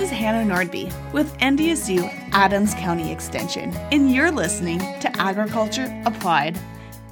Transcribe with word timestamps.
This 0.00 0.12
is 0.12 0.16
Hannah 0.16 0.50
Nordby 0.50 1.12
with 1.12 1.36
NDSU 1.40 2.08
Adams 2.32 2.72
County 2.72 3.12
Extension, 3.12 3.70
and 3.92 4.10
you're 4.10 4.30
listening 4.30 4.78
to 4.78 5.12
Agriculture 5.20 5.94
Applied 6.06 6.58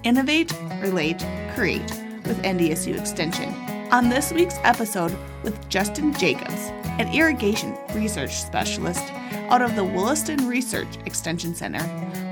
Innovate, 0.04 0.54
Relate, 0.80 1.22
Create 1.54 1.82
with 2.24 2.42
NDSU 2.44 2.98
Extension. 2.98 3.52
On 3.92 4.08
this 4.08 4.32
week's 4.32 4.56
episode 4.62 5.14
with 5.42 5.68
Justin 5.68 6.14
Jacobs, 6.14 6.70
an 6.98 7.12
irrigation 7.12 7.76
research 7.92 8.34
specialist 8.34 9.04
out 9.50 9.60
of 9.60 9.76
the 9.76 9.84
Williston 9.84 10.48
Research 10.48 10.96
Extension 11.04 11.54
Center, 11.54 11.84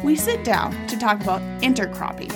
we 0.03 0.17
sit 0.17 0.43
down 0.43 0.73
to 0.87 0.97
talk 0.97 1.21
about 1.21 1.43
intercropping, 1.61 2.33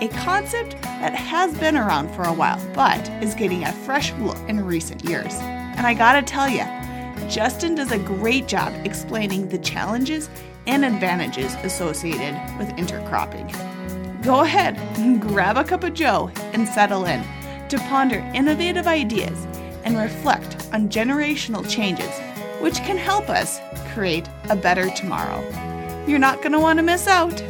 a 0.00 0.08
concept 0.24 0.80
that 0.80 1.14
has 1.14 1.52
been 1.58 1.76
around 1.76 2.08
for 2.14 2.22
a 2.22 2.32
while 2.32 2.58
but 2.72 3.06
is 3.22 3.34
getting 3.34 3.64
a 3.64 3.72
fresh 3.72 4.14
look 4.14 4.38
in 4.48 4.64
recent 4.64 5.04
years. 5.04 5.34
And 5.34 5.86
I 5.86 5.92
gotta 5.92 6.22
tell 6.22 6.48
you, 6.48 6.64
Justin 7.28 7.74
does 7.74 7.92
a 7.92 7.98
great 7.98 8.48
job 8.48 8.74
explaining 8.86 9.48
the 9.48 9.58
challenges 9.58 10.30
and 10.66 10.84
advantages 10.84 11.54
associated 11.62 12.34
with 12.58 12.68
intercropping. 12.76 13.52
Go 14.22 14.40
ahead, 14.40 14.76
grab 15.20 15.56
a 15.56 15.64
cup 15.64 15.84
of 15.84 15.94
joe, 15.94 16.30
and 16.52 16.66
settle 16.66 17.04
in 17.04 17.22
to 17.68 17.78
ponder 17.88 18.18
innovative 18.34 18.86
ideas 18.86 19.46
and 19.84 19.98
reflect 19.98 20.68
on 20.72 20.88
generational 20.88 21.68
changes 21.68 22.10
which 22.60 22.76
can 22.78 22.96
help 22.96 23.28
us 23.28 23.60
create 23.92 24.28
a 24.50 24.56
better 24.56 24.90
tomorrow. 24.90 25.40
You're 26.06 26.18
not 26.18 26.38
going 26.38 26.52
to 26.52 26.60
want 26.60 26.78
to 26.78 26.82
miss 26.82 27.06
out. 27.06 27.42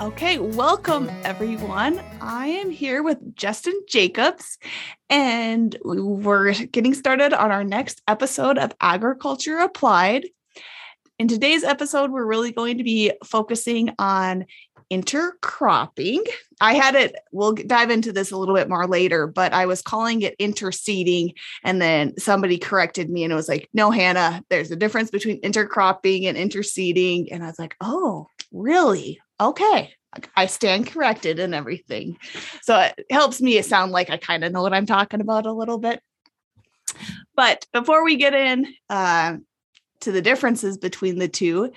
Okay, 0.00 0.38
welcome 0.38 1.10
everyone. 1.24 2.00
I 2.20 2.46
am 2.46 2.70
here 2.70 3.02
with 3.02 3.34
Justin 3.34 3.74
Jacobs, 3.88 4.56
and 5.10 5.76
we're 5.84 6.52
getting 6.52 6.94
started 6.94 7.32
on 7.32 7.50
our 7.50 7.64
next 7.64 8.00
episode 8.06 8.58
of 8.58 8.72
Agriculture 8.80 9.58
Applied. 9.58 10.28
In 11.18 11.26
today's 11.26 11.64
episode, 11.64 12.12
we're 12.12 12.24
really 12.24 12.52
going 12.52 12.78
to 12.78 12.84
be 12.84 13.10
focusing 13.24 13.92
on 13.98 14.46
intercropping. 14.88 16.24
I 16.60 16.74
had 16.74 16.94
it, 16.94 17.16
we'll 17.32 17.54
dive 17.54 17.90
into 17.90 18.12
this 18.12 18.30
a 18.30 18.36
little 18.36 18.54
bit 18.54 18.68
more 18.68 18.86
later, 18.86 19.26
but 19.26 19.52
I 19.52 19.66
was 19.66 19.82
calling 19.82 20.22
it 20.22 20.38
interseeding. 20.38 21.32
And 21.64 21.82
then 21.82 22.16
somebody 22.18 22.56
corrected 22.56 23.10
me 23.10 23.24
and 23.24 23.32
it 23.32 23.36
was 23.36 23.48
like, 23.48 23.68
no, 23.74 23.90
Hannah, 23.90 24.44
there's 24.48 24.70
a 24.70 24.76
difference 24.76 25.10
between 25.10 25.40
intercropping 25.40 26.26
and 26.26 26.38
interseeding. 26.38 27.28
And 27.32 27.42
I 27.42 27.48
was 27.48 27.58
like, 27.58 27.74
oh, 27.80 28.28
really? 28.52 29.18
Okay. 29.40 29.92
I 30.36 30.46
stand 30.46 30.86
corrected 30.86 31.38
and 31.38 31.54
everything. 31.54 32.16
So 32.62 32.78
it 32.80 33.06
helps 33.10 33.40
me 33.40 33.60
sound 33.62 33.92
like 33.92 34.10
I 34.10 34.16
kind 34.16 34.42
of 34.42 34.52
know 34.52 34.62
what 34.62 34.72
I'm 34.72 34.86
talking 34.86 35.20
about 35.20 35.46
a 35.46 35.52
little 35.52 35.78
bit. 35.78 36.00
But 37.36 37.66
before 37.72 38.04
we 38.04 38.16
get 38.16 38.34
in 38.34 38.66
uh, 38.88 39.36
to 40.00 40.12
the 40.12 40.22
differences 40.22 40.78
between 40.78 41.18
the 41.18 41.28
two, 41.28 41.72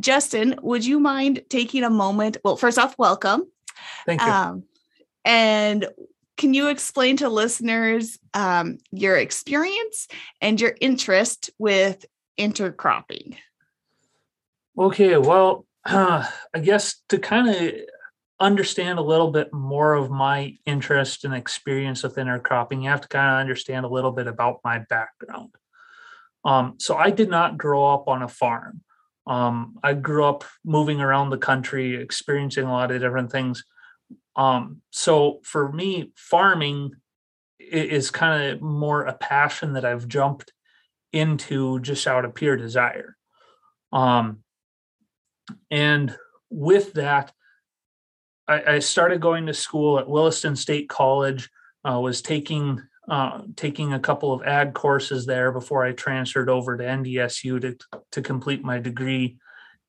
Justin, 0.00 0.56
would 0.62 0.84
you 0.84 0.98
mind 0.98 1.42
taking 1.48 1.84
a 1.84 1.90
moment? 1.90 2.38
Well, 2.42 2.56
first 2.56 2.78
off, 2.78 2.96
welcome. 2.98 3.44
Thank 4.06 4.22
you. 4.22 4.26
Um, 4.26 4.64
and 5.24 5.86
can 6.36 6.54
you 6.54 6.68
explain 6.68 7.18
to 7.18 7.28
listeners 7.28 8.18
um, 8.32 8.78
your 8.90 9.16
experience 9.16 10.08
and 10.40 10.60
your 10.60 10.74
interest 10.80 11.50
with 11.58 12.04
intercropping? 12.38 13.36
Okay, 14.76 15.16
well, 15.16 15.66
uh, 15.86 16.26
I 16.54 16.58
guess 16.60 17.02
to 17.08 17.18
kind 17.18 17.48
of 17.48 17.72
understand 18.40 18.98
a 18.98 19.02
little 19.02 19.30
bit 19.30 19.52
more 19.52 19.94
of 19.94 20.10
my 20.10 20.56
interest 20.66 21.24
and 21.24 21.34
experience 21.34 22.02
with 22.02 22.16
intercropping, 22.16 22.82
you 22.82 22.90
have 22.90 23.00
to 23.02 23.08
kind 23.08 23.34
of 23.34 23.40
understand 23.40 23.84
a 23.84 23.88
little 23.88 24.12
bit 24.12 24.26
about 24.26 24.60
my 24.64 24.78
background. 24.78 25.54
Um, 26.44 26.74
so 26.78 26.96
I 26.96 27.10
did 27.10 27.30
not 27.30 27.56
grow 27.56 27.86
up 27.86 28.08
on 28.08 28.22
a 28.22 28.28
farm. 28.28 28.82
Um, 29.26 29.78
I 29.82 29.94
grew 29.94 30.24
up 30.24 30.44
moving 30.64 31.00
around 31.00 31.30
the 31.30 31.38
country, 31.38 31.96
experiencing 31.96 32.64
a 32.64 32.72
lot 32.72 32.90
of 32.90 33.00
different 33.00 33.32
things. 33.32 33.64
Um, 34.36 34.82
so 34.90 35.40
for 35.42 35.72
me, 35.72 36.12
farming 36.16 36.92
is 37.58 38.10
kind 38.10 38.50
of 38.50 38.60
more 38.60 39.04
a 39.04 39.14
passion 39.14 39.74
that 39.74 39.84
I've 39.84 40.08
jumped 40.08 40.52
into 41.12 41.80
just 41.80 42.06
out 42.06 42.24
of 42.24 42.34
pure 42.34 42.56
desire. 42.56 43.16
Um, 43.92 44.43
and 45.70 46.14
with 46.50 46.92
that, 46.94 47.32
I, 48.46 48.74
I, 48.74 48.78
started 48.78 49.20
going 49.20 49.46
to 49.46 49.54
school 49.54 49.98
at 49.98 50.08
Williston 50.08 50.56
State 50.56 50.88
College. 50.88 51.50
Uh, 51.86 52.00
was 52.00 52.22
taking 52.22 52.80
uh, 53.08 53.42
taking 53.56 53.92
a 53.92 54.00
couple 54.00 54.32
of 54.32 54.42
ag 54.44 54.72
courses 54.72 55.26
there 55.26 55.52
before 55.52 55.84
I 55.84 55.92
transferred 55.92 56.48
over 56.48 56.76
to 56.76 56.84
NDSU 56.84 57.60
to 57.60 57.76
to 58.12 58.22
complete 58.22 58.64
my 58.64 58.78
degree 58.78 59.36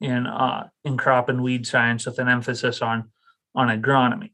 in 0.01 0.27
uh, 0.27 0.67
in 0.83 0.97
crop 0.97 1.29
and 1.29 1.43
weed 1.43 1.65
science 1.65 2.05
with 2.05 2.19
an 2.19 2.27
emphasis 2.27 2.81
on 2.81 3.11
on 3.53 3.67
agronomy. 3.67 4.31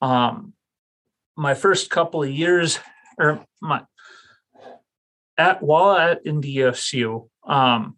Um, 0.00 0.54
my 1.36 1.54
first 1.54 1.90
couple 1.90 2.22
of 2.22 2.30
years, 2.30 2.78
or 3.18 3.44
my 3.60 3.82
at 5.36 5.62
while 5.62 5.96
at 5.96 6.24
NDSU, 6.24 7.28
um, 7.46 7.97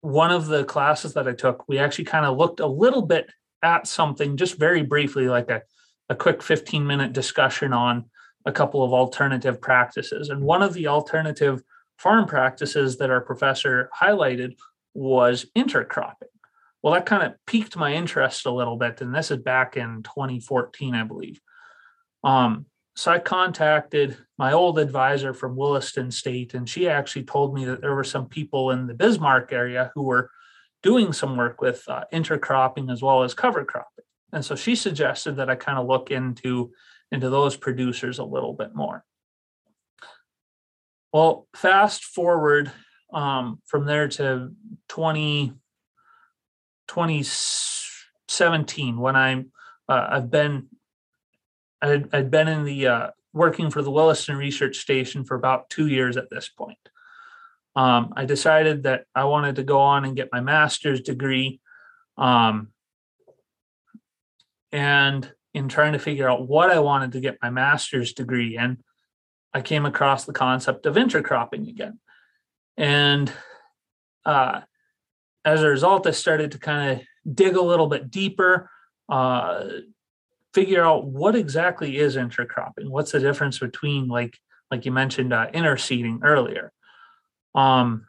one 0.00 0.30
of 0.30 0.46
the 0.46 0.64
classes 0.64 1.14
that 1.14 1.28
I 1.28 1.32
took, 1.32 1.68
we 1.68 1.78
actually 1.78 2.04
kind 2.04 2.24
of 2.24 2.36
looked 2.36 2.60
a 2.60 2.66
little 2.66 3.02
bit 3.02 3.30
at 3.62 3.86
something, 3.86 4.36
just 4.36 4.58
very 4.58 4.82
briefly, 4.82 5.28
like 5.28 5.50
a 5.50 5.62
a 6.10 6.14
quick 6.14 6.42
15 6.42 6.86
minute 6.86 7.14
discussion 7.14 7.72
on 7.72 8.04
a 8.44 8.52
couple 8.52 8.82
of 8.82 8.92
alternative 8.92 9.60
practices. 9.60 10.28
And 10.28 10.42
one 10.42 10.60
of 10.60 10.74
the 10.74 10.88
alternative 10.88 11.62
farm 11.98 12.26
practices 12.26 12.98
that 12.98 13.10
our 13.10 13.20
professor 13.20 13.88
highlighted 13.98 14.56
was 14.92 15.46
intercropping. 15.56 16.28
Well, 16.82 16.94
that 16.94 17.06
kind 17.06 17.22
of 17.22 17.34
piqued 17.46 17.76
my 17.76 17.94
interest 17.94 18.44
a 18.46 18.50
little 18.50 18.76
bit. 18.76 19.00
And 19.00 19.14
this 19.14 19.30
is 19.30 19.38
back 19.38 19.76
in 19.76 20.02
2014, 20.02 20.94
I 20.94 21.04
believe. 21.04 21.40
Um, 22.24 22.66
so 23.00 23.10
I 23.10 23.18
contacted 23.18 24.18
my 24.36 24.52
old 24.52 24.78
advisor 24.78 25.32
from 25.32 25.56
Williston 25.56 26.10
State, 26.10 26.52
and 26.52 26.68
she 26.68 26.86
actually 26.86 27.24
told 27.24 27.54
me 27.54 27.64
that 27.64 27.80
there 27.80 27.94
were 27.94 28.04
some 28.04 28.28
people 28.28 28.72
in 28.72 28.86
the 28.86 28.92
Bismarck 28.92 29.54
area 29.54 29.90
who 29.94 30.02
were 30.02 30.30
doing 30.82 31.14
some 31.14 31.34
work 31.34 31.62
with 31.62 31.82
uh, 31.88 32.04
intercropping 32.12 32.92
as 32.92 33.00
well 33.00 33.22
as 33.22 33.32
cover 33.32 33.64
cropping. 33.64 34.04
And 34.34 34.44
so 34.44 34.54
she 34.54 34.76
suggested 34.76 35.36
that 35.36 35.48
I 35.48 35.54
kind 35.54 35.78
of 35.78 35.86
look 35.86 36.10
into 36.10 36.72
into 37.10 37.30
those 37.30 37.56
producers 37.56 38.18
a 38.18 38.24
little 38.24 38.52
bit 38.52 38.74
more. 38.74 39.02
Well, 41.10 41.48
fast 41.56 42.04
forward 42.04 42.70
um, 43.14 43.62
from 43.64 43.86
there 43.86 44.08
to 44.08 44.50
20, 44.90 45.54
2017 46.86 48.98
when 48.98 49.16
I'm 49.16 49.52
uh, 49.88 50.06
I've 50.10 50.30
been 50.30 50.68
I'd, 51.82 52.14
I'd 52.14 52.30
been 52.30 52.48
in 52.48 52.64
the 52.64 52.86
uh, 52.86 53.10
working 53.32 53.70
for 53.70 53.82
the 53.82 53.90
Williston 53.90 54.36
Research 54.36 54.78
Station 54.78 55.24
for 55.24 55.34
about 55.34 55.70
two 55.70 55.86
years 55.86 56.16
at 56.16 56.30
this 56.30 56.48
point. 56.48 56.78
Um, 57.76 58.12
I 58.16 58.24
decided 58.24 58.82
that 58.82 59.04
I 59.14 59.24
wanted 59.24 59.56
to 59.56 59.62
go 59.62 59.80
on 59.80 60.04
and 60.04 60.16
get 60.16 60.32
my 60.32 60.40
master's 60.40 61.00
degree. 61.00 61.60
Um, 62.18 62.68
and 64.72 65.30
in 65.54 65.68
trying 65.68 65.92
to 65.92 65.98
figure 65.98 66.28
out 66.28 66.48
what 66.48 66.70
I 66.70 66.80
wanted 66.80 67.12
to 67.12 67.20
get 67.20 67.38
my 67.42 67.50
master's 67.50 68.12
degree 68.12 68.56
in, 68.56 68.78
I 69.52 69.62
came 69.62 69.86
across 69.86 70.24
the 70.24 70.32
concept 70.32 70.86
of 70.86 70.94
intercropping 70.96 71.68
again. 71.68 71.98
And 72.76 73.32
uh, 74.24 74.60
as 75.44 75.62
a 75.62 75.68
result, 75.68 76.06
I 76.06 76.12
started 76.12 76.52
to 76.52 76.58
kind 76.58 76.92
of 76.92 77.34
dig 77.34 77.56
a 77.56 77.62
little 77.62 77.86
bit 77.86 78.10
deeper, 78.10 78.70
uh, 79.08 79.64
figure 80.54 80.84
out 80.84 81.06
what 81.06 81.34
exactly 81.36 81.98
is 81.98 82.16
intercropping. 82.16 82.88
What's 82.88 83.12
the 83.12 83.20
difference 83.20 83.58
between, 83.58 84.08
like, 84.08 84.38
like 84.70 84.84
you 84.84 84.92
mentioned, 84.92 85.32
uh, 85.32 85.50
interseeding 85.52 86.20
earlier. 86.22 86.72
Um, 87.54 88.06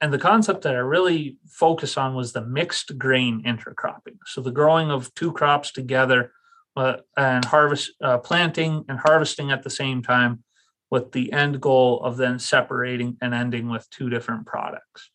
and 0.00 0.12
the 0.12 0.18
concept 0.18 0.62
that 0.62 0.74
I 0.74 0.78
really 0.78 1.36
focused 1.48 1.96
on 1.96 2.14
was 2.14 2.32
the 2.32 2.44
mixed 2.44 2.98
grain 2.98 3.44
intercropping. 3.44 4.18
So 4.26 4.40
the 4.40 4.50
growing 4.50 4.90
of 4.90 5.14
two 5.14 5.32
crops 5.32 5.70
together 5.70 6.32
uh, 6.76 6.96
and 7.16 7.44
harvest, 7.44 7.92
uh, 8.02 8.18
planting 8.18 8.84
and 8.88 8.98
harvesting 8.98 9.50
at 9.50 9.62
the 9.62 9.70
same 9.70 10.02
time, 10.02 10.42
with 10.90 11.12
the 11.12 11.32
end 11.32 11.58
goal 11.58 12.02
of 12.04 12.18
then 12.18 12.38
separating 12.38 13.16
and 13.22 13.32
ending 13.32 13.70
with 13.70 13.88
two 13.88 14.10
different 14.10 14.44
products. 14.44 15.10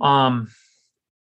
Um, 0.00 0.50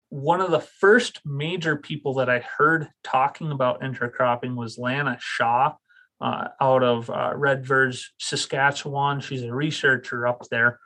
one 0.10 0.42
of 0.42 0.52
the 0.52 0.60
first 0.60 1.22
major 1.26 1.76
people 1.76 2.16
that 2.16 2.30
I 2.30 2.40
heard 2.58 2.88
talking 3.04 3.52
about 3.52 3.82
intercropping 3.82 4.56
was 4.56 4.78
Lana 4.78 5.18
Shaw 5.20 5.76
uh, 6.20 6.48
out 6.60 6.84
of 6.84 7.10
uh, 7.10 7.34
Redvers, 7.36 8.06
Saskatchewan. 8.20 9.22
She's 9.22 9.44
a 9.44 9.54
researcher 9.54 10.28
up 10.28 10.48
there 10.50 10.80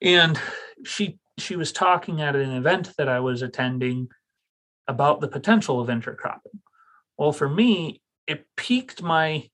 and 0.00 0.40
she 0.84 1.18
she 1.38 1.56
was 1.56 1.72
talking 1.72 2.20
at 2.20 2.36
an 2.36 2.50
event 2.50 2.92
that 2.98 3.08
I 3.08 3.20
was 3.20 3.42
attending 3.42 4.08
about 4.88 5.20
the 5.20 5.28
potential 5.28 5.80
of 5.80 5.88
intercropping. 5.88 6.58
Well, 7.16 7.32
for 7.32 7.48
me, 7.48 8.02
it 8.26 8.46
piqued 8.56 9.02
my 9.02 9.48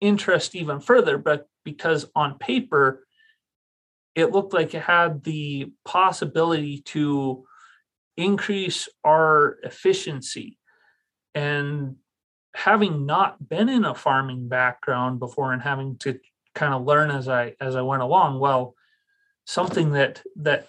interest 0.00 0.56
even 0.56 0.80
further, 0.80 1.16
but 1.18 1.46
because 1.64 2.06
on 2.14 2.38
paper, 2.38 3.06
it 4.14 4.32
looked 4.32 4.52
like 4.52 4.74
it 4.74 4.82
had 4.82 5.22
the 5.22 5.72
possibility 5.84 6.80
to 6.86 7.44
increase 8.18 8.88
our 9.04 9.58
efficiency. 9.62 10.58
And 11.34 11.96
having 12.54 13.06
not 13.06 13.48
been 13.48 13.68
in 13.68 13.84
a 13.84 13.94
farming 13.94 14.48
background 14.48 15.20
before 15.20 15.52
and 15.52 15.62
having 15.62 15.96
to 15.98 16.18
kind 16.54 16.74
of 16.74 16.84
learn 16.84 17.10
as 17.10 17.28
I 17.28 17.54
as 17.60 17.76
I 17.76 17.82
went 17.82 18.02
along, 18.02 18.40
well, 18.40 18.74
something 19.46 19.92
that 19.92 20.22
that 20.36 20.66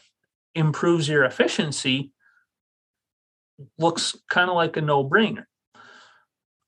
improves 0.54 1.10
your 1.10 1.24
efficiency 1.26 2.14
looks 3.78 4.16
kind 4.30 4.50
of 4.50 4.56
like 4.56 4.78
a 4.78 4.82
no-brainer. 4.82 5.46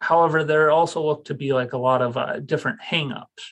However, 0.01 0.43
there 0.43 0.71
also 0.71 1.05
look 1.05 1.25
to 1.25 1.33
be 1.35 1.53
like 1.53 1.73
a 1.73 1.77
lot 1.77 2.01
of 2.01 2.17
uh, 2.17 2.39
different 2.39 2.79
hangups. 2.81 3.43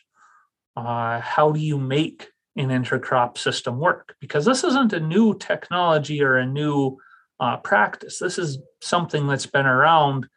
Uh, 0.75 1.19
how 1.19 1.51
do 1.51 1.59
you 1.59 1.77
make 1.77 2.29
an 2.55 2.69
intercrop 2.69 3.37
system 3.37 3.79
work? 3.79 4.15
Because 4.19 4.45
this 4.45 4.63
isn't 4.63 4.93
a 4.93 4.99
new 4.99 5.37
technology 5.37 6.23
or 6.23 6.37
a 6.37 6.45
new 6.45 6.97
uh, 7.39 7.57
practice. 7.57 8.19
This 8.19 8.37
is 8.37 8.59
something 8.81 9.27
that's 9.27 9.45
been 9.45 9.65
around 9.65 10.27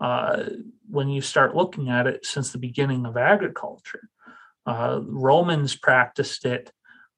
uh, 0.00 0.44
when 0.88 1.08
you 1.08 1.20
start 1.20 1.56
looking 1.56 1.90
at 1.90 2.06
it 2.06 2.24
since 2.24 2.52
the 2.52 2.58
beginning 2.58 3.06
of 3.06 3.16
agriculture. 3.16 4.08
Uh, 4.66 5.00
Romans 5.02 5.74
practiced 5.76 6.44
it 6.44 6.70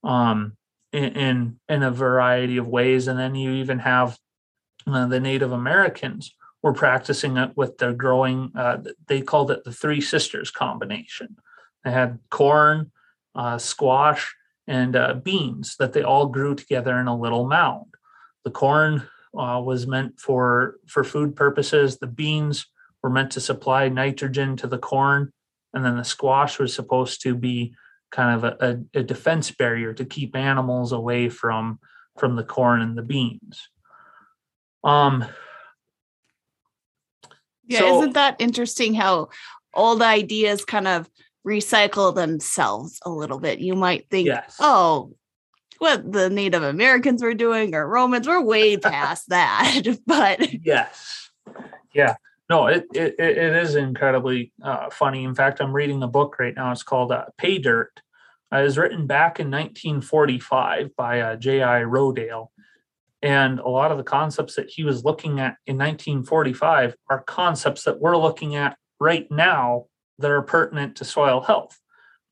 um, 0.05 0.57
in, 0.93 1.59
in, 1.69 1.83
a 1.83 1.91
variety 1.91 2.57
of 2.57 2.67
ways, 2.67 3.09
and 3.09 3.19
then 3.19 3.35
you 3.35 3.53
even 3.53 3.79
have 3.81 4.19
uh, 4.87 5.07
the 5.07 5.21
Native 5.21 5.53
Americans 5.53 6.35
were 6.63 6.73
practicing 6.73 7.37
it 7.37 7.57
with 7.57 7.79
their 7.79 7.93
growing. 7.93 8.53
Uh, 8.55 8.79
they 9.07 9.21
called 9.21 9.51
it 9.51 9.65
the 9.65 9.73
Three 9.73 10.01
Sisters 10.01 10.51
combination. 10.51 11.37
They 11.85 11.91
had 11.91 12.19
corn, 12.31 12.93
uh, 13.35 13.59
squash, 13.59 14.35
and 14.69 14.97
beans 15.25 15.77
that 15.79 15.93
they 15.93 16.03
all 16.03 16.27
grew 16.27 16.55
together 16.55 16.99
in 16.99 17.09
a 17.09 17.19
little 17.19 17.49
mound. 17.49 17.95
The 18.45 18.51
corn 18.51 19.09
uh, 19.39 19.61
was 19.65 19.87
meant 19.87 20.21
for 20.21 20.77
for 20.87 21.05
food 21.05 21.35
purposes. 21.35 21.99
The 21.99 22.07
beans 22.07 22.67
were 23.03 23.11
meant 23.11 23.33
to 23.33 23.41
supply 23.41 23.89
nitrogen 23.89 24.57
to 24.59 24.67
the 24.67 24.79
corn, 24.79 25.33
and 25.75 25.85
then 25.85 25.97
the 25.97 26.05
squash 26.05 26.59
was 26.59 26.75
supposed 26.75 27.23
to 27.23 27.35
be 27.35 27.75
kind 28.11 28.37
of 28.37 28.45
a, 28.45 28.85
a, 28.95 29.01
a 29.01 29.03
defense 29.03 29.51
barrier 29.51 29.95
to 29.95 30.05
keep 30.05 30.37
animals 30.37 30.93
away 30.93 31.29
from 31.29 31.79
from 32.19 32.37
the 32.37 32.45
corn 32.45 32.83
and 32.83 32.97
the 32.97 33.03
beans. 33.03 33.69
Um, 34.85 35.25
yeah, 37.67 37.81
so, 37.81 37.99
isn't 37.99 38.15
that 38.15 38.37
interesting 38.39 38.95
how 38.95 39.29
old 39.75 40.03
ideas 40.03 40.65
kind 40.65 40.89
of 40.89 41.09
recycle 41.47 42.15
themselves 42.15 42.99
a 43.05 43.11
little 43.11 43.39
bit? 43.39 43.61
You 43.61 43.75
might 43.75 44.09
think, 44.11 44.27
yes. 44.27 44.57
oh, 44.61 45.15
what 45.83 46.13
the 46.13 46.31
Native 46.31 46.63
Americans 46.63 47.23
were 47.23 47.35
doing 47.35 47.75
or 47.75 47.87
Romans, 47.87 48.29
we're 48.29 48.41
way 48.41 48.77
past 48.79 49.29
that. 49.29 49.83
But 50.07 50.65
yes, 50.65 51.31
yeah, 51.95 52.15
no, 52.49 52.67
it 52.67 52.87
it, 52.95 53.17
it 53.19 53.57
is 53.57 53.75
incredibly 53.75 54.53
uh, 54.63 54.91
funny. 54.91 55.25
In 55.25 55.35
fact, 55.35 55.61
I'm 55.61 55.73
reading 55.73 56.03
a 56.03 56.09
book 56.09 56.39
right 56.39 56.55
now. 56.55 56.73
It's 56.73 56.83
called 56.83 57.13
uh, 57.13 57.27
Pay 57.37 57.59
Dirt. 57.59 58.01
Uh, 58.53 58.59
it 58.59 58.65
was 58.65 58.79
written 58.79 59.07
back 59.07 59.41
in 59.41 59.51
1945 59.51 60.95
by 60.95 61.21
uh, 61.21 61.37
J.I. 61.37 61.83
Rodale 61.83 62.49
and 63.23 63.61
a 63.61 63.69
lot 63.69 63.93
of 63.93 63.99
the 63.99 64.05
concepts 64.05 64.57
that 64.57 64.69
he 64.69 64.83
was 64.83 65.05
looking 65.05 65.39
at 65.39 65.57
in 65.67 65.79
1945 65.79 66.97
are 67.09 67.23
concepts 67.23 67.85
that 67.85 68.01
we're 68.01 68.17
looking 68.17 68.57
at 68.57 68.77
right 68.99 69.31
now 69.31 69.87
that 70.19 70.31
are 70.31 70.43
pertinent 70.43 70.97
to 70.97 71.05
soil 71.05 71.41
health. 71.41 71.79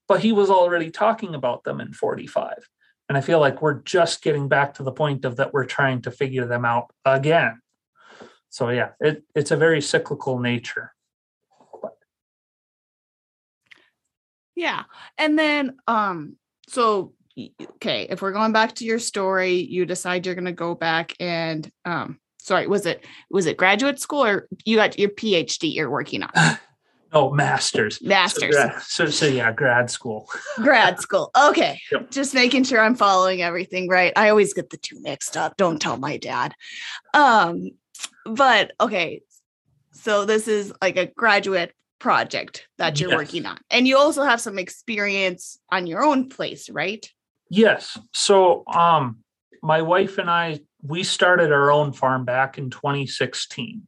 But 0.08 0.20
he 0.20 0.32
was 0.32 0.50
already 0.50 0.90
talking 0.90 1.34
about 1.34 1.62
them 1.62 1.80
in 1.80 1.92
45. 1.92 2.68
And 3.10 3.18
I 3.18 3.22
feel 3.22 3.40
like 3.40 3.60
we're 3.60 3.80
just 3.80 4.22
getting 4.22 4.46
back 4.46 4.74
to 4.74 4.84
the 4.84 4.92
point 4.92 5.24
of 5.24 5.34
that 5.38 5.52
we're 5.52 5.64
trying 5.64 6.00
to 6.02 6.12
figure 6.12 6.46
them 6.46 6.64
out 6.64 6.92
again. 7.04 7.60
So 8.50 8.68
yeah, 8.68 8.90
it, 9.00 9.24
it's 9.34 9.50
a 9.50 9.56
very 9.56 9.82
cyclical 9.82 10.38
nature. 10.38 10.94
Yeah. 14.54 14.84
And 15.18 15.36
then 15.36 15.78
um 15.88 16.36
so 16.68 17.14
okay, 17.60 18.06
if 18.08 18.22
we're 18.22 18.30
going 18.30 18.52
back 18.52 18.76
to 18.76 18.84
your 18.84 19.00
story, 19.00 19.54
you 19.54 19.86
decide 19.86 20.24
you're 20.24 20.36
going 20.36 20.44
to 20.44 20.52
go 20.52 20.76
back 20.76 21.16
and 21.18 21.68
um 21.84 22.20
sorry, 22.38 22.68
was 22.68 22.86
it 22.86 23.04
was 23.28 23.46
it 23.46 23.56
graduate 23.56 23.98
school 23.98 24.24
or 24.24 24.46
you 24.64 24.76
got 24.76 25.00
your 25.00 25.10
PhD 25.10 25.74
you're 25.74 25.90
working 25.90 26.22
on? 26.22 26.30
Oh, 27.12 27.32
masters. 27.32 28.00
Masters. 28.02 28.56
So, 28.56 28.70
so, 28.78 29.06
so, 29.06 29.26
yeah, 29.26 29.50
grad 29.52 29.90
school. 29.90 30.28
grad 30.56 31.00
school. 31.00 31.30
Okay. 31.36 31.80
Yep. 31.90 32.10
Just 32.10 32.34
making 32.34 32.64
sure 32.64 32.80
I'm 32.80 32.94
following 32.94 33.42
everything 33.42 33.88
right. 33.88 34.12
I 34.14 34.28
always 34.28 34.54
get 34.54 34.70
the 34.70 34.76
two 34.76 35.00
mixed 35.00 35.36
up. 35.36 35.56
Don't 35.56 35.80
tell 35.80 35.96
my 35.96 36.16
dad. 36.18 36.54
Um, 37.12 37.70
but 38.24 38.72
okay. 38.80 39.22
So 39.92 40.24
this 40.24 40.46
is 40.48 40.72
like 40.80 40.96
a 40.96 41.06
graduate 41.06 41.74
project 41.98 42.66
that 42.78 42.98
you're 42.98 43.10
yes. 43.10 43.18
working 43.18 43.46
on. 43.46 43.58
And 43.70 43.86
you 43.86 43.98
also 43.98 44.22
have 44.24 44.40
some 44.40 44.58
experience 44.58 45.58
on 45.70 45.86
your 45.86 46.02
own 46.02 46.28
place, 46.28 46.70
right? 46.70 47.08
Yes. 47.48 47.98
So 48.12 48.64
um 48.66 49.18
my 49.62 49.82
wife 49.82 50.18
and 50.18 50.30
I 50.30 50.60
we 50.82 51.02
started 51.02 51.52
our 51.52 51.70
own 51.70 51.92
farm 51.92 52.24
back 52.24 52.56
in 52.56 52.70
2016. 52.70 53.86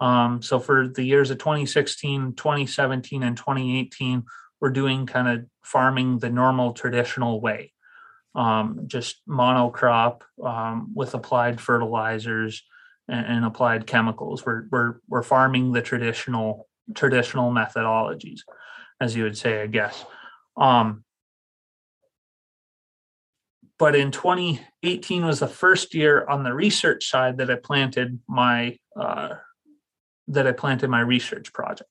Um 0.00 0.42
so 0.42 0.58
for 0.58 0.88
the 0.88 1.02
years 1.02 1.30
of 1.30 1.38
2016, 1.38 2.34
2017 2.34 3.22
and 3.22 3.36
2018 3.36 4.24
we're 4.60 4.70
doing 4.70 5.06
kind 5.06 5.28
of 5.28 5.46
farming 5.62 6.18
the 6.18 6.30
normal 6.30 6.72
traditional 6.72 7.40
way. 7.40 7.72
Um 8.34 8.82
just 8.86 9.22
monocrop 9.28 10.22
um 10.44 10.92
with 10.94 11.14
applied 11.14 11.60
fertilizers 11.60 12.62
and, 13.08 13.26
and 13.26 13.44
applied 13.44 13.86
chemicals. 13.86 14.44
We're 14.44 14.66
we're 14.70 14.94
we're 15.08 15.22
farming 15.22 15.72
the 15.72 15.82
traditional 15.82 16.68
traditional 16.94 17.50
methodologies 17.50 18.40
as 19.00 19.16
you 19.16 19.24
would 19.24 19.36
say 19.36 19.62
I 19.62 19.66
guess. 19.66 20.04
Um 20.56 21.04
but 23.78 23.94
in 23.94 24.10
2018 24.10 25.26
was 25.26 25.40
the 25.40 25.48
first 25.48 25.94
year 25.94 26.26
on 26.26 26.42
the 26.42 26.54
research 26.54 27.08
side 27.08 27.38
that 27.38 27.50
I 27.50 27.56
planted 27.56 28.18
my 28.26 28.78
uh, 28.98 29.34
that 30.28 30.46
I 30.46 30.52
planted 30.52 30.88
my 30.88 31.00
research 31.00 31.52
project. 31.52 31.90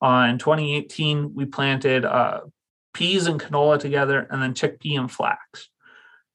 Uh, 0.00 0.28
in 0.30 0.38
2018, 0.38 1.34
we 1.34 1.44
planted 1.44 2.04
uh, 2.04 2.40
peas 2.94 3.26
and 3.26 3.40
canola 3.40 3.78
together, 3.78 4.26
and 4.30 4.40
then 4.40 4.54
chickpea 4.54 4.98
and 4.98 5.10
flax. 5.10 5.68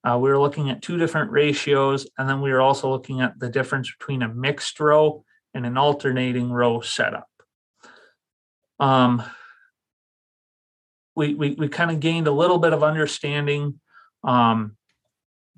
Uh, 0.04 0.18
we 0.18 0.30
were 0.30 0.40
looking 0.40 0.70
at 0.70 0.82
two 0.82 0.98
different 0.98 1.32
ratios, 1.32 2.08
and 2.18 2.28
then 2.28 2.42
we 2.42 2.52
were 2.52 2.62
also 2.62 2.90
looking 2.90 3.22
at 3.22 3.40
the 3.40 3.50
difference 3.50 3.92
between 3.98 4.22
a 4.22 4.28
mixed 4.28 4.80
row 4.80 5.24
and 5.54 5.66
an 5.66 5.78
alternating 5.78 6.52
row 6.52 6.82
setup. 6.82 7.30
Um, 8.80 9.24
we 11.16 11.34
we, 11.36 11.52
we 11.52 11.68
kind 11.70 11.92
of 11.92 12.00
gained 12.00 12.28
a 12.28 12.32
little 12.32 12.58
bit 12.58 12.74
of 12.74 12.84
understanding 12.84 13.80
um, 14.24 14.76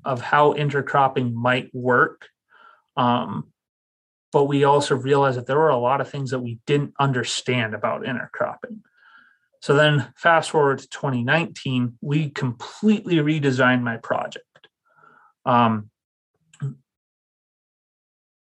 of 0.04 0.22
how 0.22 0.54
intercropping 0.54 1.34
might 1.34 1.74
work. 1.74 2.28
Um, 2.96 3.52
but 4.36 4.50
we 4.50 4.66
also 4.66 4.98
realized 4.98 5.38
that 5.38 5.46
there 5.46 5.58
were 5.58 5.70
a 5.70 5.78
lot 5.78 6.02
of 6.02 6.10
things 6.10 6.32
that 6.32 6.42
we 6.42 6.60
didn't 6.68 6.94
understand 7.00 7.74
about 7.74 8.04
intercropping. 8.04 8.82
So 9.62 9.76
then, 9.76 10.12
fast 10.18 10.52
forward 10.52 10.80
to 10.80 10.90
2019, 10.90 11.98
we 12.02 12.32
completely 12.32 13.16
redesigned 13.16 13.82
my 13.82 13.96
project. 13.96 14.68
Um, 15.46 15.90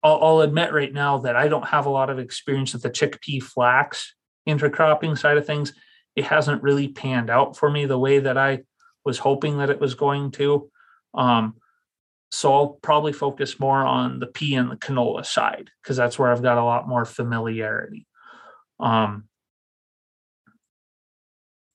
I'll, 0.02 0.22
I'll, 0.22 0.40
admit 0.42 0.75
right 0.75 0.92
now 0.92 1.16
that 1.20 1.34
I 1.34 1.49
don't 1.49 1.68
have 1.68 1.87
a 1.87 1.90
lot 1.90 2.10
of 2.10 2.18
experience 2.18 2.75
with 2.75 2.82
the 2.82 2.90
chickpea 2.90 3.42
flax 3.42 4.14
intercropping 4.46 5.16
side 5.16 5.38
of 5.38 5.46
things. 5.46 5.72
It 6.14 6.26
hasn't 6.26 6.62
really 6.62 6.88
panned 6.88 7.30
out 7.30 7.56
for 7.56 7.70
me 7.70 7.87
the 7.87 7.99
way 7.99 8.18
that 8.18 8.37
I 8.37 8.64
was 9.02 9.16
hoping 9.16 9.56
that 9.58 9.70
it 9.70 9.80
was 9.80 9.94
going 9.94 10.32
to. 10.32 10.70
Um, 11.14 11.54
so 12.30 12.54
I'll 12.54 12.68
probably 12.68 13.12
focus 13.12 13.58
more 13.58 13.84
on 13.84 14.20
the 14.20 14.26
pea 14.26 14.54
and 14.54 14.70
the 14.70 14.76
canola 14.76 15.26
side 15.26 15.70
because 15.82 15.96
that's 15.96 16.18
where 16.18 16.30
I've 16.30 16.42
got 16.42 16.58
a 16.58 16.64
lot 16.64 16.88
more 16.88 17.04
familiarity. 17.04 18.06
Um, 18.78 19.25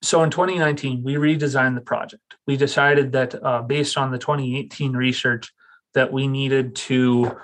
so 0.02 0.24
in 0.24 0.30
2019, 0.30 1.04
we 1.04 1.16
redesigned 1.16 1.76
the 1.76 1.82
project. 1.82 2.36
We 2.48 2.58
decided 2.58 3.12
that 3.14 3.44
uh, 3.44 3.64
based 3.64 3.98
on 3.98 4.12
the 4.12 4.18
2018 4.18 4.94
research, 4.94 5.52
that 5.94 6.14
we 6.14 6.28
needed 6.28 6.76
to 6.76 7.36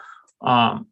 um, 0.41 0.87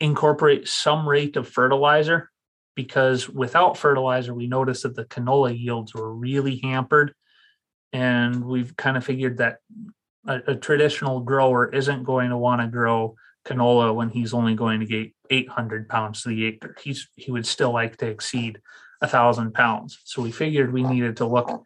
incorporate 0.00 0.66
some 0.66 1.08
rate 1.08 1.36
of 1.36 1.48
fertilizer 1.48 2.30
because 2.74 3.28
without 3.28 3.76
fertilizer, 3.76 4.32
we 4.32 4.46
noticed 4.46 4.84
that 4.84 4.94
the 4.94 5.04
canola 5.04 5.56
yields 5.56 5.92
were 5.92 6.14
really 6.14 6.60
hampered 6.62 7.12
and 7.92 8.44
we've 8.44 8.76
kind 8.76 8.96
of 8.96 9.04
figured 9.04 9.38
that 9.38 9.58
a, 10.26 10.40
a 10.48 10.54
traditional 10.54 11.20
grower 11.20 11.72
isn't 11.72 12.04
going 12.04 12.30
to 12.30 12.36
want 12.36 12.60
to 12.60 12.66
grow 12.66 13.14
canola 13.46 13.94
when 13.94 14.10
he's 14.10 14.34
only 14.34 14.54
going 14.54 14.80
to 14.80 14.86
get 14.86 15.10
800 15.30 15.88
pounds 15.88 16.22
to 16.22 16.28
the 16.28 16.44
acre. 16.46 16.76
He's 16.82 17.08
he 17.16 17.30
would 17.30 17.46
still 17.46 17.72
like 17.72 17.96
to 17.98 18.06
exceed 18.06 18.60
a 19.00 19.08
thousand 19.08 19.54
pounds. 19.54 19.98
So 20.04 20.22
we 20.22 20.30
figured 20.30 20.72
we 20.72 20.82
needed 20.82 21.16
to 21.18 21.26
look 21.26 21.64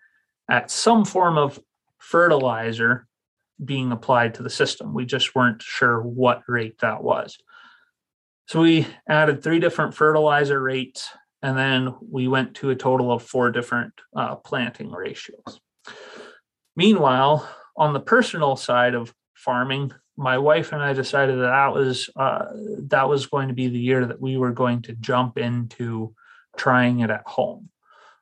at 0.48 0.70
some 0.70 1.04
form 1.04 1.36
of 1.36 1.58
fertilizer 1.98 3.06
being 3.64 3.92
applied 3.92 4.34
to 4.34 4.42
the 4.42 4.50
system. 4.50 4.94
We 4.94 5.04
just 5.04 5.34
weren't 5.34 5.62
sure 5.62 6.00
what 6.00 6.42
rate 6.46 6.78
that 6.80 7.02
was. 7.02 7.38
So 8.46 8.60
we 8.60 8.86
added 9.08 9.42
three 9.42 9.58
different 9.58 9.94
fertilizer 9.94 10.60
rates, 10.60 11.08
and 11.42 11.56
then 11.56 11.94
we 12.00 12.28
went 12.28 12.54
to 12.56 12.70
a 12.70 12.76
total 12.76 13.10
of 13.10 13.22
four 13.22 13.50
different 13.50 13.94
uh, 14.14 14.36
planting 14.36 14.90
ratios. 14.90 15.60
Meanwhile, 16.76 17.48
on 17.76 17.92
the 17.92 18.00
personal 18.00 18.56
side 18.56 18.94
of 18.94 19.14
farming, 19.34 19.92
my 20.16 20.38
wife 20.38 20.72
and 20.72 20.82
I 20.82 20.92
decided 20.92 21.36
that 21.36 21.50
that 21.50 21.72
was 21.72 22.08
uh, 22.16 22.46
that 22.88 23.08
was 23.08 23.26
going 23.26 23.48
to 23.48 23.54
be 23.54 23.68
the 23.68 23.78
year 23.78 24.06
that 24.06 24.20
we 24.20 24.36
were 24.36 24.52
going 24.52 24.82
to 24.82 24.92
jump 24.94 25.38
into 25.38 26.14
trying 26.56 27.00
it 27.00 27.10
at 27.10 27.26
home. 27.26 27.68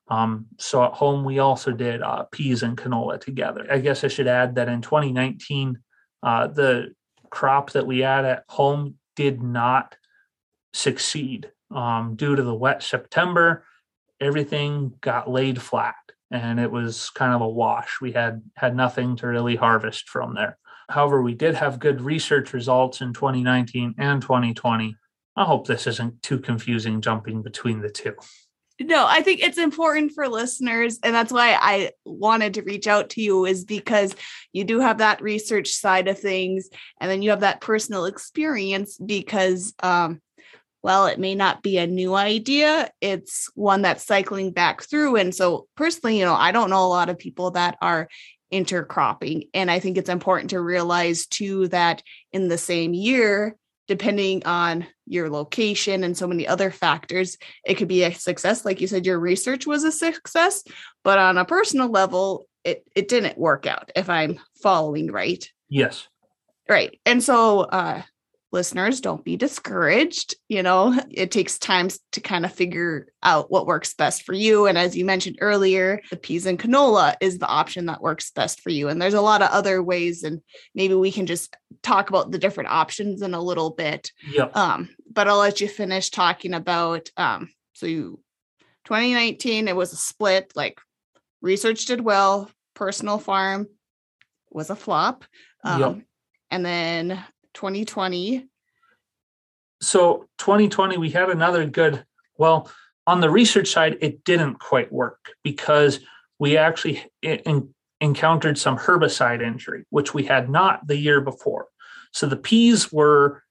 Um, 0.08 0.46
so 0.58 0.84
at 0.84 0.92
home, 0.92 1.24
we 1.24 1.38
also 1.38 1.72
did 1.72 2.02
uh, 2.02 2.24
peas 2.32 2.62
and 2.62 2.76
canola 2.76 3.20
together. 3.20 3.66
I 3.70 3.78
guess 3.78 4.04
I 4.04 4.08
should 4.08 4.26
add 4.26 4.56
that 4.56 4.68
in 4.68 4.82
2019, 4.82 5.78
uh, 6.22 6.46
the 6.48 6.94
crop 7.30 7.72
that 7.72 7.86
we 7.86 8.00
had 8.00 8.24
at 8.24 8.44
home 8.48 8.96
did 9.16 9.42
not 9.42 9.96
succeed 10.74 11.50
um, 11.70 12.14
due 12.16 12.36
to 12.36 12.42
the 12.42 12.54
wet 12.54 12.82
September. 12.82 13.64
Everything 14.20 14.94
got 15.00 15.30
laid 15.30 15.60
flat, 15.60 15.94
and 16.32 16.58
it 16.58 16.70
was 16.70 17.10
kind 17.10 17.34
of 17.34 17.40
a 17.40 17.48
wash. 17.48 18.00
We 18.00 18.12
had 18.12 18.42
had 18.56 18.74
nothing 18.74 19.16
to 19.16 19.26
really 19.26 19.56
harvest 19.56 20.08
from 20.08 20.34
there. 20.34 20.58
However, 20.88 21.22
we 21.22 21.34
did 21.34 21.54
have 21.54 21.78
good 21.78 22.00
research 22.00 22.52
results 22.52 23.00
in 23.00 23.12
2019 23.12 23.94
and 23.98 24.20
2020. 24.20 24.96
I 25.36 25.44
hope 25.44 25.66
this 25.66 25.86
isn't 25.86 26.22
too 26.22 26.38
confusing 26.38 27.00
jumping 27.00 27.42
between 27.42 27.80
the 27.80 27.88
two. 27.88 28.14
No, 28.80 29.06
I 29.06 29.22
think 29.22 29.40
it's 29.40 29.58
important 29.58 30.12
for 30.12 30.28
listeners. 30.28 30.98
And 31.02 31.14
that's 31.14 31.32
why 31.32 31.56
I 31.60 31.92
wanted 32.04 32.54
to 32.54 32.62
reach 32.62 32.86
out 32.86 33.10
to 33.10 33.22
you, 33.22 33.44
is 33.44 33.64
because 33.64 34.16
you 34.52 34.64
do 34.64 34.80
have 34.80 34.98
that 34.98 35.22
research 35.22 35.70
side 35.70 36.08
of 36.08 36.18
things. 36.18 36.68
And 37.00 37.10
then 37.10 37.22
you 37.22 37.30
have 37.30 37.40
that 37.40 37.60
personal 37.60 38.06
experience 38.06 38.98
because, 38.98 39.74
um, 39.82 40.20
well, 40.82 41.06
it 41.06 41.18
may 41.18 41.34
not 41.34 41.62
be 41.62 41.78
a 41.78 41.86
new 41.86 42.14
idea, 42.14 42.90
it's 43.00 43.48
one 43.54 43.82
that's 43.82 44.04
cycling 44.04 44.50
back 44.50 44.82
through. 44.82 45.16
And 45.16 45.34
so, 45.34 45.66
personally, 45.76 46.18
you 46.18 46.24
know, 46.24 46.34
I 46.34 46.52
don't 46.52 46.70
know 46.70 46.84
a 46.84 46.88
lot 46.88 47.08
of 47.08 47.18
people 47.18 47.52
that 47.52 47.76
are 47.80 48.08
intercropping. 48.52 49.48
And 49.54 49.70
I 49.70 49.78
think 49.78 49.96
it's 49.96 50.10
important 50.10 50.50
to 50.50 50.60
realize 50.60 51.26
too 51.26 51.68
that 51.68 52.02
in 52.32 52.48
the 52.48 52.58
same 52.58 52.92
year, 52.94 53.56
depending 53.88 54.44
on 54.44 54.86
your 55.06 55.30
location 55.30 56.04
and 56.04 56.16
so 56.16 56.26
many 56.26 56.46
other 56.46 56.70
factors, 56.70 57.36
it 57.64 57.74
could 57.74 57.88
be 57.88 58.04
a 58.04 58.12
success. 58.12 58.64
Like 58.64 58.80
you 58.80 58.86
said, 58.86 59.06
your 59.06 59.18
research 59.18 59.66
was 59.66 59.84
a 59.84 59.92
success, 59.92 60.64
but 61.02 61.18
on 61.18 61.38
a 61.38 61.44
personal 61.44 61.88
level, 61.88 62.46
it, 62.64 62.84
it 62.94 63.08
didn't 63.08 63.38
work 63.38 63.66
out, 63.66 63.90
if 63.96 64.08
I'm 64.08 64.38
following 64.62 65.10
right. 65.10 65.48
Yes. 65.68 66.06
Right. 66.68 67.00
And 67.04 67.22
so 67.22 67.60
uh 67.60 68.02
listeners 68.52 69.00
don't 69.00 69.24
be 69.24 69.36
discouraged 69.36 70.34
you 70.48 70.62
know 70.62 70.94
it 71.10 71.30
takes 71.30 71.58
time 71.58 71.88
to 72.12 72.20
kind 72.20 72.44
of 72.44 72.52
figure 72.52 73.06
out 73.22 73.50
what 73.50 73.66
works 73.66 73.94
best 73.94 74.22
for 74.24 74.34
you 74.34 74.66
and 74.66 74.76
as 74.76 74.96
you 74.96 75.04
mentioned 75.04 75.38
earlier 75.40 76.00
the 76.10 76.16
peas 76.16 76.46
and 76.46 76.58
canola 76.58 77.16
is 77.20 77.38
the 77.38 77.46
option 77.46 77.86
that 77.86 78.02
works 78.02 78.30
best 78.30 78.60
for 78.60 78.70
you 78.70 78.88
and 78.88 79.00
there's 79.00 79.14
a 79.14 79.20
lot 79.20 79.42
of 79.42 79.50
other 79.50 79.82
ways 79.82 80.22
and 80.22 80.40
maybe 80.74 80.94
we 80.94 81.10
can 81.10 81.26
just 81.26 81.56
talk 81.82 82.10
about 82.10 82.30
the 82.30 82.38
different 82.38 82.68
options 82.70 83.22
in 83.22 83.34
a 83.34 83.40
little 83.40 83.70
bit 83.70 84.12
yep. 84.30 84.54
um 84.54 84.88
but 85.10 85.26
i'll 85.26 85.38
let 85.38 85.60
you 85.60 85.68
finish 85.68 86.10
talking 86.10 86.52
about 86.52 87.10
um 87.16 87.48
so 87.72 87.86
you 87.86 88.20
2019 88.84 89.66
it 89.66 89.76
was 89.76 89.92
a 89.92 89.96
split 89.96 90.52
like 90.54 90.78
research 91.40 91.86
did 91.86 92.00
well 92.00 92.50
personal 92.74 93.18
farm 93.18 93.66
was 94.50 94.68
a 94.68 94.76
flop 94.76 95.24
um, 95.64 95.80
yep. 95.80 95.98
and 96.50 96.66
then 96.66 97.24
2020? 97.54 98.46
So 99.80 100.28
2020, 100.38 100.96
we 100.96 101.10
had 101.10 101.28
another 101.28 101.66
good, 101.66 102.04
well, 102.36 102.70
on 103.06 103.20
the 103.20 103.30
research 103.30 103.68
side, 103.68 103.98
it 104.00 104.24
didn't 104.24 104.60
quite 104.60 104.92
work 104.92 105.32
because 105.42 106.00
we 106.38 106.56
actually 106.56 107.04
in, 107.22 107.74
encountered 108.00 108.58
some 108.58 108.78
herbicide 108.78 109.42
injury, 109.42 109.84
which 109.90 110.14
we 110.14 110.24
had 110.24 110.48
not 110.50 110.86
the 110.86 110.96
year 110.96 111.20
before. 111.20 111.66
So 112.12 112.26
the 112.26 112.36
peas 112.36 112.92
were 112.92 113.42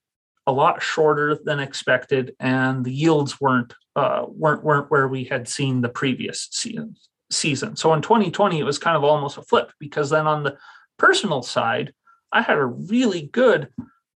a 0.48 0.52
lot 0.52 0.82
shorter 0.82 1.38
than 1.44 1.60
expected, 1.60 2.36
and 2.40 2.84
the 2.84 2.94
yields 2.94 3.40
weren't 3.40 3.74
uh, 3.96 4.26
weren't 4.28 4.64
weren't 4.64 4.90
where 4.90 5.08
we 5.08 5.26
had 5.26 5.48
seen 5.48 5.82
the 5.82 5.90
previous 5.90 6.48
season. 6.52 6.96
Season. 7.30 7.76
So 7.78 7.94
in 7.94 8.02
2020, 8.02 8.60
it 8.60 8.64
was 8.64 8.78
kind 8.78 8.98
of 8.98 9.04
almost 9.04 9.38
a 9.38 9.42
flip 9.42 9.72
because 9.80 10.10
then 10.10 10.28
on 10.28 10.44
the 10.44 10.58
personal 10.98 11.42
side, 11.42 11.94
I 12.32 12.42
had 12.42 12.58
a 12.58 12.66
really 12.66 13.24
good 13.24 13.70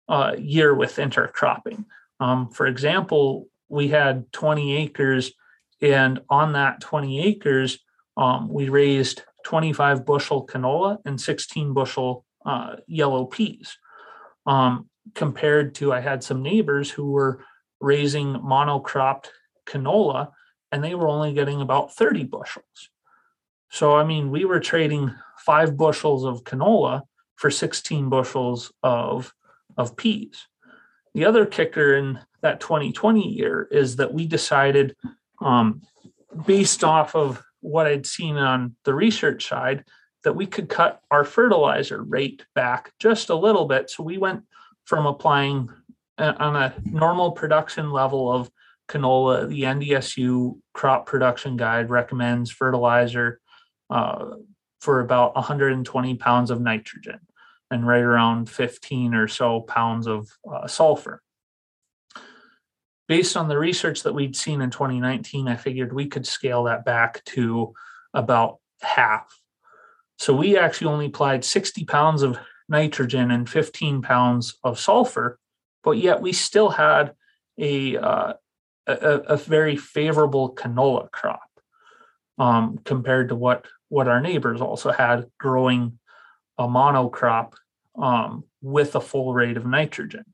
uh, 0.08 0.34
year 0.38 0.74
with 0.74 0.96
intercropping. 0.96 1.84
Um, 2.20 2.48
for 2.50 2.66
example, 2.66 3.48
we 3.68 3.88
had 3.88 4.30
20 4.32 4.76
acres, 4.76 5.32
and 5.80 6.20
on 6.28 6.52
that 6.52 6.80
20 6.80 7.20
acres, 7.20 7.78
um, 8.16 8.48
we 8.48 8.68
raised 8.68 9.22
25 9.44 10.04
bushel 10.04 10.46
canola 10.46 10.98
and 11.04 11.20
16 11.20 11.72
bushel 11.72 12.24
uh, 12.46 12.76
yellow 12.86 13.24
peas. 13.24 13.76
Um, 14.46 14.88
compared 15.14 15.74
to, 15.76 15.92
I 15.92 16.00
had 16.00 16.22
some 16.22 16.42
neighbors 16.42 16.90
who 16.90 17.10
were 17.10 17.44
raising 17.80 18.34
monocropped 18.34 19.26
canola, 19.66 20.30
and 20.70 20.82
they 20.82 20.94
were 20.94 21.08
only 21.08 21.32
getting 21.32 21.60
about 21.60 21.94
30 21.94 22.24
bushels. 22.24 22.90
So, 23.70 23.96
I 23.96 24.04
mean, 24.04 24.30
we 24.30 24.44
were 24.44 24.60
trading 24.60 25.12
five 25.38 25.76
bushels 25.76 26.24
of 26.24 26.44
canola 26.44 27.02
for 27.36 27.50
16 27.50 28.08
bushels 28.08 28.72
of 28.82 29.32
of 29.76 29.96
peas. 29.96 30.46
The 31.14 31.24
other 31.24 31.46
kicker 31.46 31.96
in 31.96 32.20
that 32.42 32.60
2020 32.60 33.28
year 33.28 33.68
is 33.70 33.96
that 33.96 34.12
we 34.12 34.26
decided, 34.26 34.96
um, 35.40 35.82
based 36.46 36.84
off 36.84 37.14
of 37.14 37.42
what 37.60 37.86
I'd 37.86 38.06
seen 38.06 38.36
on 38.36 38.76
the 38.84 38.94
research 38.94 39.48
side, 39.48 39.84
that 40.24 40.34
we 40.34 40.46
could 40.46 40.68
cut 40.68 41.00
our 41.10 41.24
fertilizer 41.24 42.02
rate 42.02 42.44
back 42.54 42.92
just 42.98 43.30
a 43.30 43.34
little 43.34 43.66
bit. 43.66 43.90
So 43.90 44.02
we 44.02 44.18
went 44.18 44.42
from 44.84 45.06
applying 45.06 45.70
a, 46.18 46.34
on 46.42 46.56
a 46.56 46.74
normal 46.84 47.32
production 47.32 47.90
level 47.90 48.30
of 48.30 48.50
canola. 48.88 49.48
The 49.48 49.62
NDSU 49.62 50.58
crop 50.72 51.06
production 51.06 51.56
guide 51.56 51.90
recommends 51.90 52.50
fertilizer 52.50 53.40
uh, 53.90 54.36
for 54.84 55.00
about 55.00 55.34
120 55.34 56.14
pounds 56.16 56.50
of 56.50 56.60
nitrogen 56.60 57.18
and 57.70 57.86
right 57.86 58.02
around 58.02 58.50
15 58.50 59.14
or 59.14 59.26
so 59.26 59.62
pounds 59.62 60.06
of 60.06 60.28
uh, 60.50 60.66
sulfur. 60.66 61.22
Based 63.08 63.34
on 63.34 63.48
the 63.48 63.58
research 63.58 64.02
that 64.02 64.12
we'd 64.12 64.36
seen 64.36 64.60
in 64.60 64.70
2019, 64.70 65.48
I 65.48 65.56
figured 65.56 65.94
we 65.94 66.06
could 66.06 66.26
scale 66.26 66.64
that 66.64 66.84
back 66.84 67.24
to 67.24 67.72
about 68.12 68.58
half. 68.82 69.40
So 70.18 70.34
we 70.34 70.58
actually 70.58 70.88
only 70.88 71.06
applied 71.06 71.46
60 71.46 71.86
pounds 71.86 72.22
of 72.22 72.38
nitrogen 72.68 73.30
and 73.30 73.48
15 73.48 74.02
pounds 74.02 74.58
of 74.62 74.78
sulfur, 74.78 75.38
but 75.82 75.92
yet 75.92 76.20
we 76.20 76.34
still 76.34 76.68
had 76.68 77.14
a, 77.58 77.96
uh, 77.96 78.32
a, 78.86 78.94
a, 78.94 79.36
very 79.36 79.76
favorable 79.76 80.54
canola 80.54 81.10
crop 81.10 81.48
um, 82.38 82.78
compared 82.84 83.30
to 83.30 83.34
what, 83.34 83.66
what 83.94 84.08
our 84.08 84.20
neighbors 84.20 84.60
also 84.60 84.90
had 84.90 85.26
growing 85.38 86.00
a 86.58 86.66
monocrop 86.66 87.52
um, 87.96 88.42
with 88.60 88.96
a 88.96 89.00
full 89.00 89.32
rate 89.32 89.56
of 89.56 89.64
nitrogen. 89.64 90.24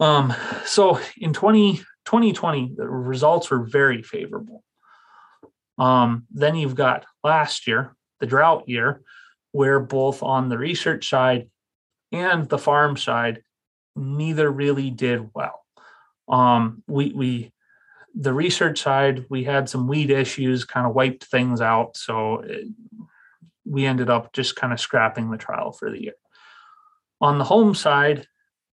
Um, 0.00 0.32
so 0.64 0.98
in 1.18 1.34
20, 1.34 1.76
2020, 2.06 2.72
the 2.74 2.88
results 2.88 3.50
were 3.50 3.64
very 3.64 4.02
favorable. 4.02 4.64
Um, 5.76 6.24
then 6.30 6.56
you've 6.56 6.74
got 6.74 7.04
last 7.22 7.66
year, 7.66 7.94
the 8.20 8.26
drought 8.26 8.66
year, 8.66 9.02
where 9.52 9.78
both 9.78 10.22
on 10.22 10.48
the 10.48 10.56
research 10.56 11.10
side 11.10 11.50
and 12.12 12.48
the 12.48 12.56
farm 12.56 12.96
side, 12.96 13.42
neither 13.94 14.50
really 14.50 14.90
did 14.90 15.28
well. 15.34 15.66
Um, 16.28 16.82
we 16.86 17.12
we 17.12 17.52
the 18.18 18.32
research 18.32 18.80
side, 18.80 19.26
we 19.28 19.44
had 19.44 19.68
some 19.68 19.86
weed 19.86 20.10
issues, 20.10 20.64
kind 20.64 20.86
of 20.86 20.94
wiped 20.94 21.24
things 21.24 21.60
out. 21.60 21.96
So 21.96 22.40
it, 22.40 22.68
we 23.66 23.84
ended 23.84 24.08
up 24.08 24.32
just 24.32 24.56
kind 24.56 24.72
of 24.72 24.80
scrapping 24.80 25.30
the 25.30 25.36
trial 25.36 25.72
for 25.72 25.90
the 25.90 26.02
year. 26.02 26.14
On 27.20 27.38
the 27.38 27.44
home 27.44 27.74
side, 27.74 28.26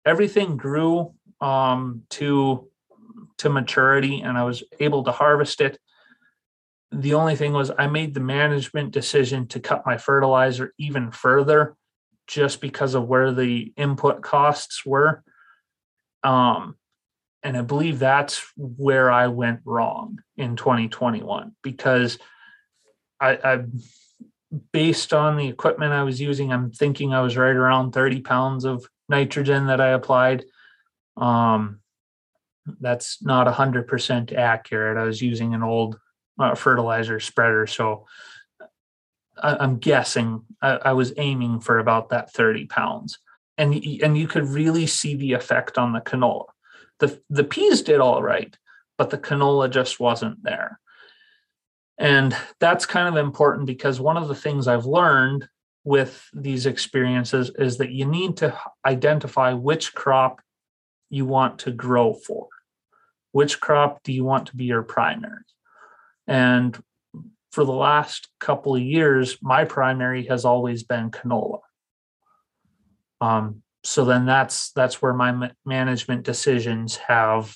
everything 0.06 0.58
grew 0.58 1.14
um, 1.40 2.04
to 2.12 2.68
to 3.38 3.50
maturity, 3.50 4.22
and 4.22 4.38
I 4.38 4.44
was 4.44 4.64
able 4.80 5.04
to 5.04 5.12
harvest 5.12 5.62
it. 5.62 5.80
The 6.92 7.16
only 7.16 7.36
thing 7.36 7.54
was 7.54 7.72
I 7.76 7.88
made 7.88 8.14
the 8.14 8.20
management 8.20 8.92
decision 8.92 9.48
to 9.48 9.60
cut 9.60 9.86
my 9.86 9.98
fertilizer 9.98 10.74
even 10.78 11.10
further, 11.10 11.76
just 12.28 12.62
because 12.62 12.94
of 12.94 13.08
where 13.08 13.32
the 13.32 13.74
input 13.78 14.22
costs 14.22 14.86
were. 14.86 15.24
Um, 16.24 16.76
and 17.44 17.58
I 17.58 17.62
believe 17.62 18.00
that's 18.00 18.46
where 18.56 19.12
I 19.12 19.28
went 19.28 19.62
wrong 19.66 20.20
in 20.38 20.56
2021 20.56 21.56
because 21.64 22.20
I, 23.20 23.40
I 23.44 23.64
based 24.72 25.14
on 25.14 25.38
the 25.38 25.48
equipment 25.48 25.94
I 25.94 26.04
was 26.04 26.20
using, 26.20 26.52
I'm 26.52 26.72
thinking 26.72 27.14
I 27.14 27.22
was 27.22 27.38
right 27.38 27.56
around 27.56 27.94
30 27.94 28.22
pounds 28.22 28.66
of 28.66 28.86
nitrogen 29.10 29.68
that 29.68 29.82
I 29.82 29.90
applied. 29.90 30.46
Um, 31.18 31.80
that's 32.80 33.24
not 33.24 33.48
100% 33.48 34.34
accurate. 34.34 34.98
I 34.98 35.04
was 35.04 35.22
using 35.22 35.54
an 35.54 35.64
old 35.64 36.00
uh, 36.40 36.56
fertilizer 36.56 37.20
spreader. 37.20 37.66
So 37.66 38.06
I, 39.42 39.64
am 39.64 39.78
guessing 39.78 40.44
I, 40.62 40.72
I, 40.78 40.94
was 40.94 41.14
aiming 41.18 41.62
for 41.62 41.80
about 41.80 42.10
that 42.10 42.32
30 42.32 42.68
pounds. 42.68 43.20
And, 43.58 43.74
and 44.04 44.18
you 44.18 44.28
could 44.28 44.46
really 44.46 44.88
see 44.88 45.16
the 45.16 45.34
effect 45.34 45.78
on 45.78 45.94
the 45.94 46.02
canola. 46.02 46.46
The, 47.02 47.20
the 47.30 47.44
peas 47.44 47.82
did 47.82 48.00
all 48.00 48.24
right, 48.24 48.56
but 48.98 49.10
the 49.10 49.18
canola 49.18 49.70
just 49.70 50.00
wasn't 50.00 50.42
there. 50.44 50.80
And 51.98 52.36
that's 52.60 52.86
kind 52.86 53.08
of 53.08 53.18
important 53.18 53.66
because 53.66 54.00
one 54.00 54.18
of 54.18 54.28
the 54.28 54.36
things 54.36 54.68
I've 54.68 54.86
learned 54.86 55.48
with 55.84 56.28
these 56.34 56.66
experiences 56.66 57.52
is 57.58 57.78
that 57.78 57.92
you 57.92 58.06
need 58.06 58.38
to 58.38 58.58
identify 58.86 59.54
which 59.54 59.94
crop 59.94 60.42
you 61.10 61.26
want 61.26 61.60
to 61.60 61.72
grow 61.72 62.14
for. 62.14 62.48
Which 63.32 63.60
crop 63.60 64.04
do 64.04 64.14
you 64.14 64.24
want 64.24 64.48
to 64.48 64.56
be 64.56 64.66
your 64.66 64.84
primary? 64.84 65.44
And 66.28 66.82
for 67.52 67.66
the 67.66 67.74
last 67.74 68.30
couple 68.40 68.76
of 68.76 68.82
years, 68.82 69.38
my 69.42 69.66
primary 69.66 70.26
has 70.28 70.46
always 70.46 70.84
been 70.84 71.12
canola. 71.12 71.60
Um, 73.20 73.64
so 73.84 74.06
then 74.06 74.26
that's 74.26 74.72
that's 74.72 75.02
where 75.02 75.14
my 75.14 75.52
management 75.66 76.24
decisions 76.24 76.98
have 76.98 77.56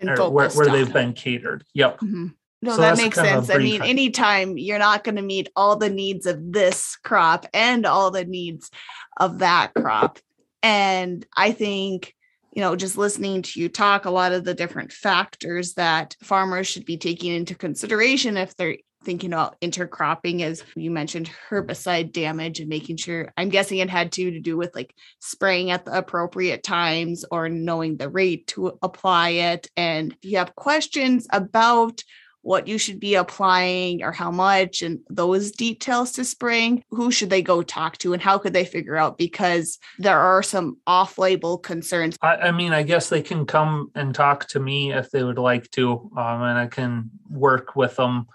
where, 0.00 0.50
where 0.50 0.68
they've 0.68 0.92
been 0.92 1.12
catered. 1.12 1.64
Yep. 1.74 2.00
Mm-hmm. 2.00 2.26
No, 2.62 2.76
so 2.76 2.80
that 2.80 2.96
makes 2.96 3.16
sense. 3.16 3.50
I 3.50 3.58
mean, 3.58 3.82
anytime 3.82 4.56
you're 4.56 4.78
not 4.78 5.04
going 5.04 5.16
to 5.16 5.22
meet 5.22 5.50
all 5.54 5.76
the 5.76 5.90
needs 5.90 6.24
of 6.24 6.52
this 6.52 6.96
crop 7.04 7.46
and 7.52 7.84
all 7.84 8.10
the 8.10 8.24
needs 8.24 8.70
of 9.18 9.40
that 9.40 9.72
crop. 9.74 10.18
And 10.62 11.26
I 11.36 11.52
think, 11.52 12.14
you 12.54 12.62
know, 12.62 12.74
just 12.74 12.96
listening 12.96 13.42
to 13.42 13.60
you 13.60 13.68
talk, 13.68 14.06
a 14.06 14.10
lot 14.10 14.32
of 14.32 14.44
the 14.44 14.54
different 14.54 14.92
factors 14.92 15.74
that 15.74 16.16
farmers 16.22 16.66
should 16.66 16.86
be 16.86 16.96
taking 16.96 17.34
into 17.34 17.54
consideration 17.54 18.38
if 18.38 18.56
they're 18.56 18.78
thinking 19.04 19.32
about 19.32 19.60
intercropping 19.60 20.40
as 20.40 20.64
you 20.74 20.90
mentioned 20.90 21.30
herbicide 21.48 22.12
damage 22.12 22.60
and 22.60 22.68
making 22.68 22.96
sure 22.96 23.32
i'm 23.36 23.48
guessing 23.48 23.78
it 23.78 23.90
had 23.90 24.12
to 24.12 24.30
to 24.30 24.40
do 24.40 24.56
with 24.56 24.74
like 24.74 24.94
spraying 25.20 25.70
at 25.70 25.84
the 25.84 25.96
appropriate 25.96 26.62
times 26.62 27.24
or 27.30 27.48
knowing 27.48 27.96
the 27.96 28.08
rate 28.08 28.46
to 28.46 28.78
apply 28.82 29.30
it 29.30 29.68
and 29.76 30.12
if 30.12 30.30
you 30.30 30.38
have 30.38 30.54
questions 30.56 31.26
about 31.30 32.02
what 32.44 32.68
you 32.68 32.78
should 32.78 33.00
be 33.00 33.14
applying 33.14 34.02
or 34.02 34.12
how 34.12 34.30
much 34.30 34.82
and 34.82 35.00
those 35.08 35.50
details 35.50 36.12
to 36.12 36.24
spraying, 36.24 36.84
who 36.90 37.10
should 37.10 37.30
they 37.30 37.42
go 37.42 37.62
talk 37.62 37.96
to 37.98 38.12
and 38.12 38.22
how 38.22 38.38
could 38.38 38.52
they 38.52 38.64
figure 38.64 38.96
out? 38.96 39.16
Because 39.18 39.78
there 39.98 40.18
are 40.18 40.42
some 40.42 40.76
off 40.86 41.18
label 41.18 41.58
concerns. 41.58 42.18
I, 42.22 42.36
I, 42.36 42.52
mean, 42.52 42.72
I 42.72 42.82
guess 42.82 43.08
they 43.08 43.22
can 43.22 43.46
come 43.46 43.90
and 43.94 44.14
talk 44.14 44.46
to 44.48 44.60
me 44.60 44.92
if 44.92 45.10
they 45.10 45.24
would 45.24 45.38
like 45.38 45.70
to, 45.72 46.10
um, 46.16 46.42
and 46.42 46.58
I 46.58 46.66
can 46.66 47.10
work 47.30 47.74
with 47.74 47.96
them. 47.96 48.26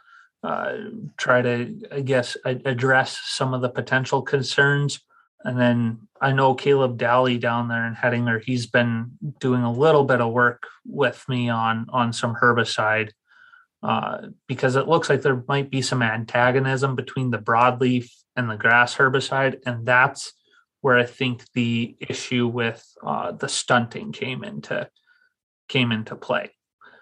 Uh, 0.41 0.73
try 1.17 1.41
to, 1.41 1.75
I 1.91 1.99
guess, 2.01 2.37
address 2.45 3.19
some 3.25 3.53
of 3.53 3.61
the 3.61 3.69
potential 3.69 4.21
concerns. 4.21 5.01
And 5.43 5.59
then 5.59 6.07
I 6.21 6.31
know 6.31 6.53
Caleb 6.53 6.97
Dalley 6.97 7.37
down 7.37 7.67
there 7.67 7.85
in 7.85 7.95
Hettinger, 7.95 8.41
he's 8.43 8.65
been 8.65 9.11
doing 9.39 9.63
a 9.63 9.71
little 9.71 10.05
bit 10.05 10.21
of 10.21 10.31
work 10.31 10.63
with 10.85 11.23
me 11.27 11.49
on 11.49 11.87
on 11.89 12.13
some 12.13 12.35
herbicide 12.35 13.11
uh, 13.81 14.27
because 14.47 14.75
it 14.75 14.87
looks 14.87 15.09
like 15.09 15.21
there 15.21 15.43
might 15.47 15.69
be 15.69 15.81
some 15.81 16.01
antagonism 16.01 16.95
between 16.95 17.31
the 17.31 17.37
broadleaf 17.37 18.09
and 18.35 18.49
the 18.49 18.57
grass 18.57 18.95
herbicide, 18.95 19.61
and 19.65 19.85
that's 19.85 20.33
where 20.81 20.97
I 20.97 21.05
think 21.05 21.43
the 21.53 21.95
issue 21.99 22.47
with 22.47 22.85
uh, 23.05 23.31
the 23.31 23.47
stunting 23.47 24.11
came 24.11 24.43
into 24.43 24.89
came 25.69 25.91
into 25.91 26.15
play. 26.15 26.51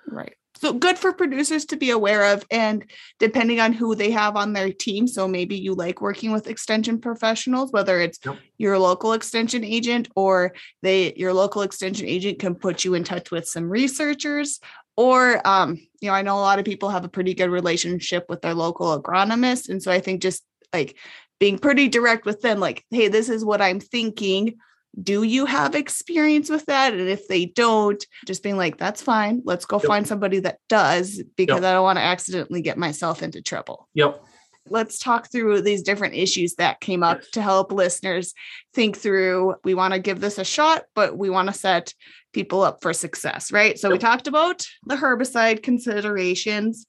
Right. 0.07 0.35
So 0.59 0.73
good 0.73 0.97
for 0.97 1.13
producers 1.13 1.65
to 1.65 1.77
be 1.77 1.91
aware 1.91 2.33
of, 2.33 2.45
and 2.49 2.83
depending 3.19 3.59
on 3.59 3.73
who 3.73 3.95
they 3.95 4.11
have 4.11 4.35
on 4.35 4.53
their 4.53 4.71
team. 4.71 5.07
So 5.07 5.27
maybe 5.27 5.55
you 5.55 5.73
like 5.73 6.01
working 6.01 6.31
with 6.31 6.47
extension 6.47 6.99
professionals, 6.99 7.71
whether 7.71 7.99
it's 7.99 8.19
yep. 8.25 8.37
your 8.57 8.79
local 8.79 9.13
extension 9.13 9.63
agent 9.63 10.09
or 10.15 10.53
they 10.81 11.13
your 11.13 11.33
local 11.33 11.61
extension 11.61 12.07
agent 12.07 12.39
can 12.39 12.55
put 12.55 12.83
you 12.83 12.93
in 12.95 13.03
touch 13.03 13.31
with 13.31 13.47
some 13.47 13.69
researchers 13.69 14.59
or 14.97 15.47
um, 15.47 15.75
you 16.01 16.09
know 16.09 16.13
i 16.13 16.21
know 16.21 16.37
a 16.37 16.41
lot 16.41 16.59
of 16.59 16.65
people 16.65 16.89
have 16.89 17.05
a 17.05 17.09
pretty 17.09 17.33
good 17.33 17.49
relationship 17.49 18.25
with 18.27 18.41
their 18.41 18.53
local 18.53 18.99
agronomist 18.99 19.69
and 19.69 19.81
so 19.81 19.91
i 19.91 19.99
think 19.99 20.21
just 20.21 20.43
like 20.73 20.97
being 21.39 21.57
pretty 21.57 21.87
direct 21.87 22.25
with 22.25 22.41
them 22.41 22.59
like 22.59 22.83
hey 22.91 23.07
this 23.07 23.29
is 23.29 23.45
what 23.45 23.61
i'm 23.61 23.79
thinking 23.79 24.55
do 25.01 25.23
you 25.23 25.45
have 25.45 25.75
experience 25.75 26.49
with 26.49 26.65
that 26.65 26.93
and 26.93 27.07
if 27.07 27.27
they 27.27 27.45
don't 27.45 28.05
just 28.25 28.43
being 28.43 28.57
like 28.57 28.77
that's 28.77 29.01
fine 29.01 29.41
let's 29.45 29.65
go 29.65 29.77
yep. 29.77 29.85
find 29.85 30.07
somebody 30.07 30.39
that 30.39 30.59
does 30.69 31.21
because 31.35 31.61
yep. 31.61 31.69
i 31.69 31.73
don't 31.73 31.83
want 31.83 31.97
to 31.97 32.03
accidentally 32.03 32.61
get 32.61 32.77
myself 32.77 33.21
into 33.21 33.41
trouble 33.41 33.87
yep 33.93 34.23
let's 34.69 34.99
talk 34.99 35.31
through 35.31 35.61
these 35.61 35.81
different 35.81 36.13
issues 36.13 36.55
that 36.55 36.81
came 36.81 37.01
up 37.01 37.19
yes. 37.19 37.29
to 37.31 37.41
help 37.41 37.71
listeners 37.71 38.33
think 38.73 38.97
through 38.97 39.55
we 39.63 39.73
want 39.73 39.93
to 39.93 39.99
give 39.99 40.19
this 40.19 40.37
a 40.37 40.43
shot 40.43 40.83
but 40.93 41.17
we 41.17 41.29
want 41.29 41.47
to 41.47 41.53
set 41.53 41.93
people 42.37 42.61
up 42.61 42.83
for 42.83 42.93
success, 42.93 43.51
right? 43.51 43.79
So 43.79 43.87
yep. 43.87 43.93
we 43.93 43.97
talked 43.97 44.27
about 44.27 44.63
the 44.85 44.95
herbicide 44.95 45.63
considerations. 45.63 46.85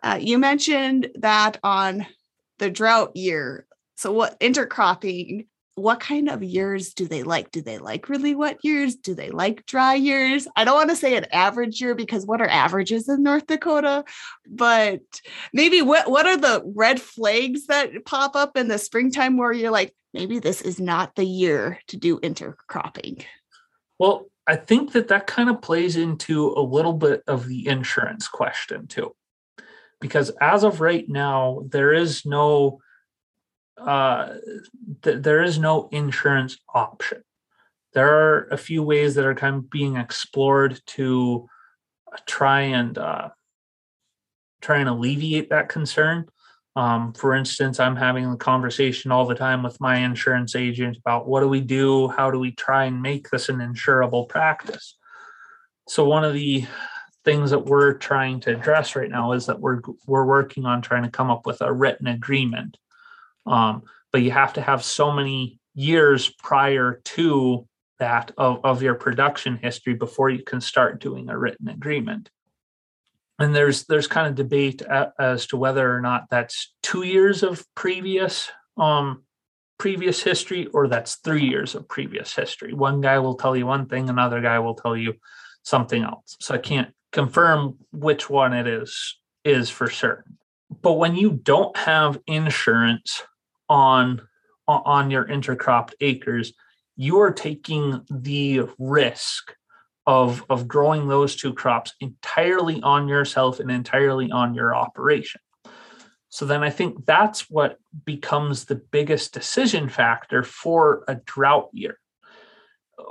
Uh, 0.00 0.18
you 0.20 0.38
mentioned 0.38 1.08
that 1.16 1.58
on 1.64 2.06
the 2.60 2.70
drought 2.70 3.16
year. 3.16 3.66
So 3.96 4.12
what 4.12 4.38
intercropping? 4.38 5.48
What 5.74 6.00
kind 6.00 6.28
of 6.28 6.42
years 6.42 6.92
do 6.92 7.08
they 7.08 7.22
like? 7.22 7.50
Do 7.50 7.62
they 7.62 7.78
like 7.78 8.10
really 8.10 8.34
wet 8.34 8.58
years? 8.62 8.94
Do 8.94 9.14
they 9.14 9.30
like 9.30 9.64
dry 9.64 9.94
years? 9.94 10.46
I 10.54 10.64
don't 10.64 10.74
want 10.74 10.90
to 10.90 10.96
say 10.96 11.16
an 11.16 11.26
average 11.32 11.80
year 11.80 11.94
because 11.94 12.26
what 12.26 12.42
are 12.42 12.48
averages 12.48 13.08
in 13.08 13.22
North 13.22 13.46
Dakota? 13.46 14.04
But 14.46 15.00
maybe 15.54 15.80
what 15.80 16.10
what 16.10 16.26
are 16.26 16.36
the 16.36 16.62
red 16.76 17.00
flags 17.00 17.66
that 17.68 18.04
pop 18.04 18.36
up 18.36 18.56
in 18.56 18.68
the 18.68 18.78
springtime 18.78 19.38
where 19.38 19.52
you're 19.52 19.70
like, 19.70 19.94
maybe 20.12 20.38
this 20.38 20.60
is 20.60 20.78
not 20.78 21.14
the 21.14 21.24
year 21.24 21.78
to 21.86 21.96
do 21.96 22.18
intercropping? 22.20 23.24
Well, 23.98 24.26
I 24.46 24.56
think 24.56 24.92
that 24.92 25.08
that 25.08 25.26
kind 25.26 25.48
of 25.48 25.62
plays 25.62 25.96
into 25.96 26.52
a 26.54 26.60
little 26.60 26.92
bit 26.92 27.22
of 27.26 27.46
the 27.48 27.66
insurance 27.68 28.28
question 28.28 28.88
too, 28.88 29.14
because 30.00 30.30
as 30.40 30.64
of 30.64 30.80
right 30.80 31.08
now, 31.08 31.62
there 31.70 31.92
is 31.92 32.26
no 32.26 32.80
uh, 33.86 34.34
th- 35.02 35.22
there 35.22 35.42
is 35.42 35.58
no 35.58 35.88
insurance 35.92 36.58
option. 36.74 37.22
There 37.94 38.08
are 38.08 38.48
a 38.50 38.56
few 38.56 38.82
ways 38.82 39.14
that 39.14 39.26
are 39.26 39.34
kind 39.34 39.56
of 39.56 39.70
being 39.70 39.96
explored 39.96 40.80
to 40.86 41.48
try 42.26 42.62
and 42.62 42.96
uh, 42.96 43.28
try 44.60 44.78
and 44.78 44.88
alleviate 44.88 45.50
that 45.50 45.68
concern. 45.68 46.26
Um, 46.74 47.12
for 47.12 47.34
instance, 47.34 47.78
I'm 47.78 47.96
having 47.96 48.24
a 48.24 48.36
conversation 48.36 49.12
all 49.12 49.26
the 49.26 49.34
time 49.34 49.62
with 49.62 49.78
my 49.80 49.98
insurance 49.98 50.56
agent 50.56 50.96
about 50.96 51.28
what 51.28 51.40
do 51.40 51.48
we 51.48 51.60
do? 51.60 52.08
How 52.08 52.30
do 52.30 52.38
we 52.38 52.52
try 52.52 52.84
and 52.84 53.02
make 53.02 53.28
this 53.28 53.50
an 53.50 53.58
insurable 53.58 54.26
practice? 54.26 54.96
So 55.86 56.06
one 56.06 56.24
of 56.24 56.32
the 56.32 56.64
things 57.24 57.50
that 57.50 57.66
we're 57.66 57.94
trying 57.94 58.40
to 58.40 58.56
address 58.56 58.96
right 58.96 59.10
now 59.10 59.32
is 59.32 59.46
that 59.46 59.60
we're 59.60 59.80
we're 60.06 60.24
working 60.24 60.64
on 60.64 60.80
trying 60.80 61.02
to 61.02 61.10
come 61.10 61.30
up 61.30 61.46
with 61.46 61.60
a 61.60 61.72
written 61.72 62.06
agreement. 62.06 62.78
Um, 63.46 63.82
but 64.12 64.22
you 64.22 64.30
have 64.30 64.52
to 64.54 64.62
have 64.62 64.84
so 64.84 65.12
many 65.12 65.60
years 65.74 66.28
prior 66.28 67.00
to 67.04 67.66
that 67.98 68.32
of, 68.36 68.60
of 68.64 68.82
your 68.82 68.94
production 68.94 69.56
history 69.56 69.94
before 69.94 70.28
you 70.28 70.42
can 70.42 70.60
start 70.60 71.00
doing 71.00 71.28
a 71.28 71.38
written 71.38 71.68
agreement. 71.68 72.30
And 73.38 73.54
there's 73.54 73.84
there's 73.84 74.06
kind 74.06 74.26
of 74.26 74.34
debate 74.34 74.82
as 75.18 75.46
to 75.48 75.56
whether 75.56 75.94
or 75.94 76.00
not 76.00 76.24
that's 76.30 76.74
two 76.82 77.02
years 77.02 77.42
of 77.42 77.64
previous 77.74 78.50
um 78.76 79.24
previous 79.78 80.22
history 80.22 80.66
or 80.68 80.86
that's 80.86 81.16
three 81.16 81.44
years 81.44 81.74
of 81.74 81.88
previous 81.88 82.34
history. 82.34 82.72
One 82.72 83.00
guy 83.00 83.18
will 83.18 83.34
tell 83.34 83.56
you 83.56 83.66
one 83.66 83.86
thing 83.86 84.08
another 84.08 84.40
guy 84.40 84.58
will 84.58 84.74
tell 84.74 84.96
you 84.96 85.14
something 85.64 86.02
else. 86.02 86.36
So 86.40 86.54
i 86.54 86.58
can't 86.58 86.92
confirm 87.10 87.78
which 87.92 88.28
one 88.28 88.52
it 88.52 88.66
is 88.66 89.18
is 89.44 89.70
for 89.70 89.88
certain. 89.90 90.38
But 90.82 90.94
when 90.94 91.14
you 91.14 91.32
don't 91.32 91.76
have 91.76 92.18
insurance 92.26 93.22
on 93.72 94.20
on 94.68 95.10
your 95.10 95.24
intercropped 95.24 95.94
acres 96.00 96.52
you're 96.96 97.32
taking 97.32 98.04
the 98.10 98.62
risk 98.78 99.54
of 100.06 100.44
of 100.50 100.68
growing 100.68 101.08
those 101.08 101.36
two 101.36 101.54
crops 101.54 101.94
entirely 102.00 102.82
on 102.82 103.08
yourself 103.08 103.60
and 103.60 103.70
entirely 103.70 104.30
on 104.30 104.54
your 104.54 104.74
operation. 104.74 105.40
So 106.28 106.46
then 106.46 106.62
i 106.62 106.70
think 106.70 107.06
that's 107.06 107.50
what 107.50 107.78
becomes 108.04 108.64
the 108.64 108.76
biggest 108.76 109.32
decision 109.32 109.88
factor 109.88 110.42
for 110.42 111.04
a 111.08 111.14
drought 111.14 111.70
year. 111.72 111.98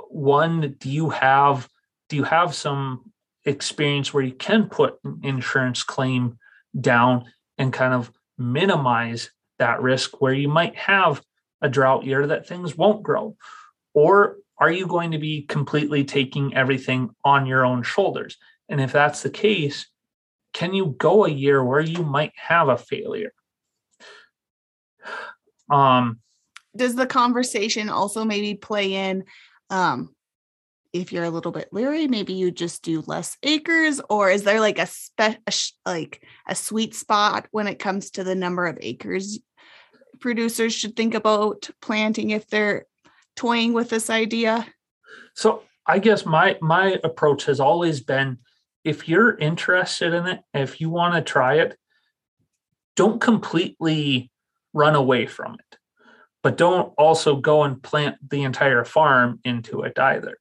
One 0.08 0.76
do 0.78 0.90
you 0.90 1.10
have 1.10 1.68
do 2.08 2.16
you 2.16 2.24
have 2.24 2.54
some 2.54 3.12
experience 3.44 4.12
where 4.12 4.24
you 4.24 4.34
can 4.34 4.68
put 4.68 4.98
an 5.04 5.20
insurance 5.22 5.82
claim 5.82 6.38
down 6.78 7.24
and 7.58 7.72
kind 7.72 7.94
of 7.94 8.12
minimize 8.38 9.30
that 9.58 9.82
risk 9.82 10.20
where 10.20 10.32
you 10.32 10.48
might 10.48 10.76
have 10.76 11.22
a 11.60 11.68
drought 11.68 12.04
year 12.04 12.26
that 12.26 12.46
things 12.46 12.76
won't 12.76 13.02
grow? 13.02 13.36
Or 13.94 14.36
are 14.58 14.70
you 14.70 14.86
going 14.86 15.10
to 15.12 15.18
be 15.18 15.42
completely 15.42 16.04
taking 16.04 16.54
everything 16.54 17.10
on 17.24 17.46
your 17.46 17.64
own 17.64 17.82
shoulders? 17.82 18.36
And 18.68 18.80
if 18.80 18.92
that's 18.92 19.22
the 19.22 19.30
case, 19.30 19.86
can 20.52 20.74
you 20.74 20.94
go 20.98 21.24
a 21.24 21.30
year 21.30 21.64
where 21.64 21.80
you 21.80 22.02
might 22.02 22.32
have 22.36 22.68
a 22.68 22.78
failure? 22.78 23.32
Um, 25.70 26.20
Does 26.76 26.96
the 26.96 27.06
conversation 27.06 27.88
also 27.88 28.26
maybe 28.26 28.54
play 28.54 28.92
in 28.92 29.24
um, 29.70 30.14
if 30.92 31.12
you're 31.12 31.24
a 31.24 31.30
little 31.30 31.52
bit 31.52 31.72
leery, 31.72 32.06
maybe 32.06 32.34
you 32.34 32.50
just 32.50 32.82
do 32.82 33.02
less 33.06 33.36
acres, 33.42 34.00
or 34.10 34.30
is 34.30 34.42
there 34.42 34.60
like 34.60 34.78
a, 34.78 34.86
spe- 34.86 35.40
like 35.86 36.22
a 36.46 36.54
sweet 36.54 36.94
spot 36.94 37.46
when 37.50 37.66
it 37.66 37.78
comes 37.78 38.10
to 38.10 38.24
the 38.24 38.34
number 38.34 38.66
of 38.66 38.78
acres 38.80 39.38
producers 40.20 40.72
should 40.72 40.96
think 40.96 41.14
about 41.14 41.68
planting 41.82 42.30
if 42.30 42.46
they're 42.46 42.86
toying 43.36 43.72
with 43.72 43.90
this 43.90 44.08
idea? 44.08 44.66
So 45.34 45.62
I 45.86 45.98
guess 45.98 46.24
my 46.24 46.56
my 46.62 46.98
approach 47.04 47.44
has 47.46 47.60
always 47.60 48.00
been 48.00 48.38
if 48.84 49.08
you're 49.08 49.36
interested 49.36 50.12
in 50.14 50.26
it, 50.26 50.40
if 50.54 50.80
you 50.80 50.90
want 50.90 51.14
to 51.14 51.22
try 51.22 51.56
it, 51.56 51.76
don't 52.96 53.20
completely 53.20 54.30
run 54.72 54.94
away 54.94 55.26
from 55.26 55.54
it. 55.54 55.78
But 56.42 56.56
don't 56.56 56.92
also 56.98 57.36
go 57.36 57.62
and 57.62 57.82
plant 57.82 58.16
the 58.28 58.42
entire 58.42 58.84
farm 58.84 59.40
into 59.44 59.82
it 59.82 59.98
either 59.98 60.36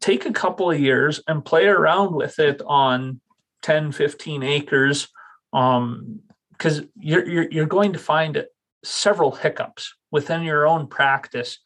take 0.00 0.26
a 0.26 0.32
couple 0.32 0.70
of 0.70 0.80
years 0.80 1.20
and 1.26 1.44
play 1.44 1.66
around 1.66 2.14
with 2.14 2.38
it 2.38 2.60
on 2.66 3.20
10 3.62 3.92
15 3.92 4.42
acres 4.42 5.08
um 5.52 6.20
because 6.52 6.82
you're, 6.98 7.26
you're 7.26 7.50
you're 7.50 7.66
going 7.66 7.92
to 7.92 7.98
find 7.98 8.44
several 8.84 9.32
hiccups 9.32 9.94
within 10.10 10.42
your 10.42 10.66
own 10.66 10.86
practice 10.86 11.58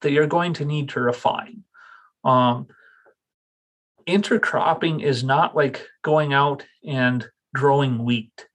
that 0.00 0.12
you're 0.12 0.26
going 0.26 0.54
to 0.54 0.64
need 0.64 0.88
to 0.90 1.00
refine. 1.00 1.64
Um 2.24 2.68
intercropping 4.06 5.02
is 5.02 5.22
not 5.22 5.54
like 5.54 5.86
going 6.02 6.32
out 6.32 6.64
and 6.84 7.28
growing 7.54 8.04
wheat. 8.04 8.46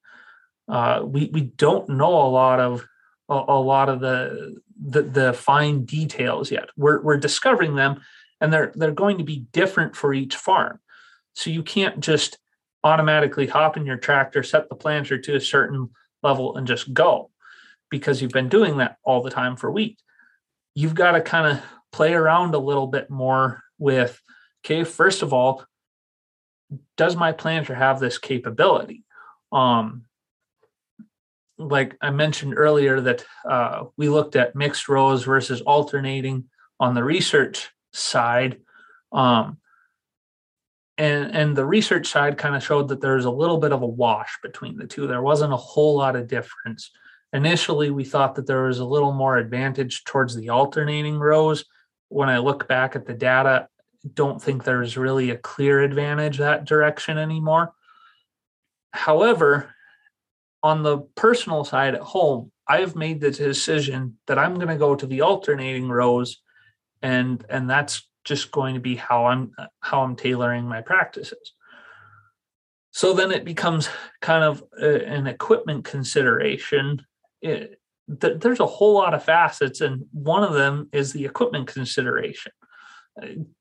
Uh 0.67 1.01
we 1.05 1.29
we 1.33 1.41
don't 1.41 1.89
know 1.89 2.13
a 2.13 2.29
lot 2.29 2.59
of 2.59 2.85
a, 3.29 3.43
a 3.47 3.59
lot 3.59 3.89
of 3.89 3.99
the, 3.99 4.61
the 4.79 5.01
the 5.01 5.33
fine 5.33 5.85
details 5.85 6.51
yet. 6.51 6.69
We're 6.77 7.01
we're 7.01 7.17
discovering 7.17 7.75
them 7.75 8.01
and 8.45 8.53
they're 8.53 8.71
they're 8.75 8.91
going 8.91 9.17
to 9.17 9.23
be 9.23 9.47
different 9.51 9.95
for 9.95 10.13
each 10.13 10.35
farm. 10.35 10.79
So 11.33 11.49
you 11.49 11.63
can't 11.63 11.99
just 11.99 12.37
automatically 12.83 13.47
hop 13.47 13.75
in 13.75 13.87
your 13.87 13.97
tractor, 13.97 14.43
set 14.43 14.69
the 14.69 14.75
planter 14.75 15.17
to 15.17 15.35
a 15.35 15.41
certain 15.41 15.89
level, 16.21 16.55
and 16.55 16.67
just 16.67 16.93
go 16.93 17.31
because 17.89 18.21
you've 18.21 18.31
been 18.31 18.47
doing 18.47 18.77
that 18.77 18.97
all 19.03 19.23
the 19.23 19.31
time 19.31 19.55
for 19.55 19.71
wheat. 19.71 19.99
You've 20.75 20.93
got 20.93 21.13
to 21.13 21.21
kind 21.21 21.57
of 21.57 21.63
play 21.91 22.13
around 22.13 22.53
a 22.53 22.59
little 22.59 22.85
bit 22.85 23.09
more 23.09 23.63
with 23.79 24.21
okay, 24.63 24.83
first 24.83 25.23
of 25.23 25.33
all, 25.33 25.63
does 26.95 27.15
my 27.15 27.31
planter 27.31 27.73
have 27.73 27.99
this 27.99 28.19
capability? 28.19 29.05
Um, 29.51 30.03
like 31.57 31.97
I 31.99 32.11
mentioned 32.11 32.53
earlier, 32.55 33.01
that 33.01 33.25
uh, 33.49 33.85
we 33.97 34.07
looked 34.07 34.35
at 34.35 34.55
mixed 34.55 34.87
rows 34.87 35.23
versus 35.23 35.61
alternating 35.61 36.45
on 36.79 36.93
the 36.93 37.03
research 37.03 37.71
side. 37.95 38.59
Um, 39.11 39.57
and 40.97 41.35
and 41.35 41.55
the 41.55 41.65
research 41.65 42.07
side 42.07 42.37
kind 42.37 42.55
of 42.55 42.63
showed 42.63 42.87
that 42.87 43.01
there's 43.01 43.25
a 43.25 43.31
little 43.31 43.57
bit 43.57 43.73
of 43.73 43.81
a 43.81 43.87
wash 43.87 44.37
between 44.41 44.77
the 44.77 44.87
two. 44.87 45.07
There 45.07 45.21
wasn't 45.21 45.53
a 45.53 45.57
whole 45.57 45.97
lot 45.97 46.15
of 46.15 46.27
difference. 46.27 46.91
Initially, 47.33 47.91
we 47.91 48.05
thought 48.05 48.35
that 48.35 48.47
there 48.47 48.63
was 48.63 48.79
a 48.79 48.85
little 48.85 49.11
more 49.11 49.37
advantage 49.37 50.05
towards 50.05 50.35
the 50.35 50.49
alternating 50.49 51.19
rows. 51.19 51.65
When 52.07 52.29
I 52.29 52.37
look 52.37 52.67
back 52.67 52.95
at 52.95 53.05
the 53.05 53.13
data, 53.13 53.67
don't 54.13 54.41
think 54.41 54.63
there's 54.63 54.95
really 54.95 55.31
a 55.31 55.37
clear 55.37 55.81
advantage 55.81 56.37
that 56.37 56.65
direction 56.65 57.17
anymore. 57.17 57.73
However, 58.91 59.73
on 60.63 60.83
the 60.83 60.99
personal 61.15 61.65
side 61.65 61.95
at 61.95 62.01
home, 62.01 62.51
I've 62.67 62.95
made 62.95 63.19
the 63.19 63.31
decision 63.31 64.17
that 64.27 64.39
I'm 64.39 64.55
going 64.55 64.69
to 64.69 64.77
go 64.77 64.95
to 64.95 65.05
the 65.05 65.21
alternating 65.21 65.89
rows 65.89 66.41
and 67.01 67.45
and 67.49 67.69
that's 67.69 68.07
just 68.23 68.51
going 68.51 68.73
to 68.73 68.81
be 68.81 68.95
how 68.95 69.25
i'm 69.25 69.51
how 69.79 70.01
i'm 70.01 70.15
tailoring 70.15 70.65
my 70.65 70.81
practices. 70.81 71.53
So 72.91 73.11
then 73.11 73.31
it 73.31 73.43
becomes 73.43 73.89
kind 74.21 74.45
of 74.45 74.63
a, 74.81 75.05
an 75.05 75.27
equipment 75.27 75.83
consideration. 75.83 77.05
It, 77.41 77.77
th- 78.21 78.39
there's 78.39 78.61
a 78.61 78.65
whole 78.65 78.93
lot 78.93 79.13
of 79.13 79.21
facets 79.21 79.81
and 79.81 80.05
one 80.13 80.45
of 80.45 80.53
them 80.53 80.87
is 80.93 81.11
the 81.11 81.25
equipment 81.25 81.67
consideration. 81.67 82.53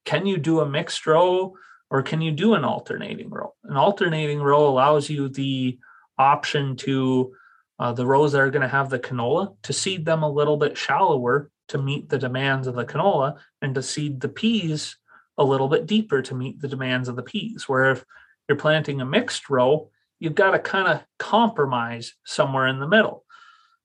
Can 0.04 0.26
you 0.26 0.38
do 0.38 0.60
a 0.60 0.68
mixed 0.68 1.04
row 1.04 1.54
or 1.90 2.02
can 2.02 2.20
you 2.20 2.30
do 2.30 2.54
an 2.54 2.64
alternating 2.64 3.28
row? 3.28 3.54
An 3.64 3.76
alternating 3.76 4.40
row 4.40 4.68
allows 4.68 5.10
you 5.10 5.28
the 5.28 5.78
option 6.16 6.76
to 6.76 7.32
uh, 7.80 7.92
the 7.92 8.06
rows 8.06 8.32
that 8.32 8.40
are 8.40 8.50
going 8.50 8.62
to 8.62 8.68
have 8.68 8.88
the 8.88 9.00
canola 9.00 9.56
to 9.64 9.72
seed 9.72 10.04
them 10.04 10.22
a 10.22 10.30
little 10.30 10.56
bit 10.56 10.78
shallower 10.78 11.50
to 11.68 11.78
meet 11.78 12.08
the 12.08 12.18
demands 12.18 12.66
of 12.66 12.74
the 12.74 12.84
canola 12.84 13.36
and 13.62 13.74
to 13.74 13.82
seed 13.82 14.20
the 14.20 14.28
peas 14.28 14.96
a 15.36 15.44
little 15.44 15.68
bit 15.68 15.86
deeper 15.86 16.22
to 16.22 16.34
meet 16.34 16.60
the 16.60 16.68
demands 16.68 17.08
of 17.08 17.16
the 17.16 17.22
peas. 17.22 17.68
Where 17.68 17.90
if 17.92 18.04
you're 18.48 18.58
planting 18.58 19.00
a 19.00 19.06
mixed 19.06 19.50
row, 19.50 19.90
you've 20.20 20.34
got 20.34 20.52
to 20.52 20.58
kind 20.58 20.88
of 20.88 21.02
compromise 21.18 22.14
somewhere 22.24 22.66
in 22.68 22.78
the 22.78 22.88
middle. 22.88 23.24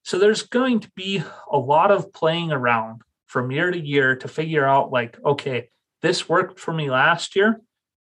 So 0.04 0.18
there's 0.18 0.44
going 0.44 0.82
to 0.82 0.92
be 0.96 1.24
a 1.52 1.58
lot 1.58 1.92
of 1.92 2.13
playing 2.13 2.52
around 2.52 3.02
from 3.28 3.52
year 3.52 3.70
to 3.72 3.80
year 3.80 4.15
to 4.15 4.28
figure 4.28 4.65
out, 4.65 4.92
like, 4.92 5.18
okay, 5.24 5.70
this 6.02 6.30
worked 6.30 6.60
for 6.60 6.74
me 6.74 6.89
last 6.89 7.36
year. 7.36 7.62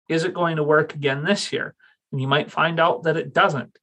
Is 0.08 0.24
it 0.24 0.34
going 0.34 0.56
to 0.56 0.62
work 0.62 0.94
again 0.94 1.24
this 1.24 1.52
year? 1.52 1.74
And 2.10 2.20
you 2.20 2.26
might 2.26 2.50
find 2.50 2.80
out 2.80 3.04
that 3.04 3.16
it 3.16 3.32
doesn't. 3.32 3.78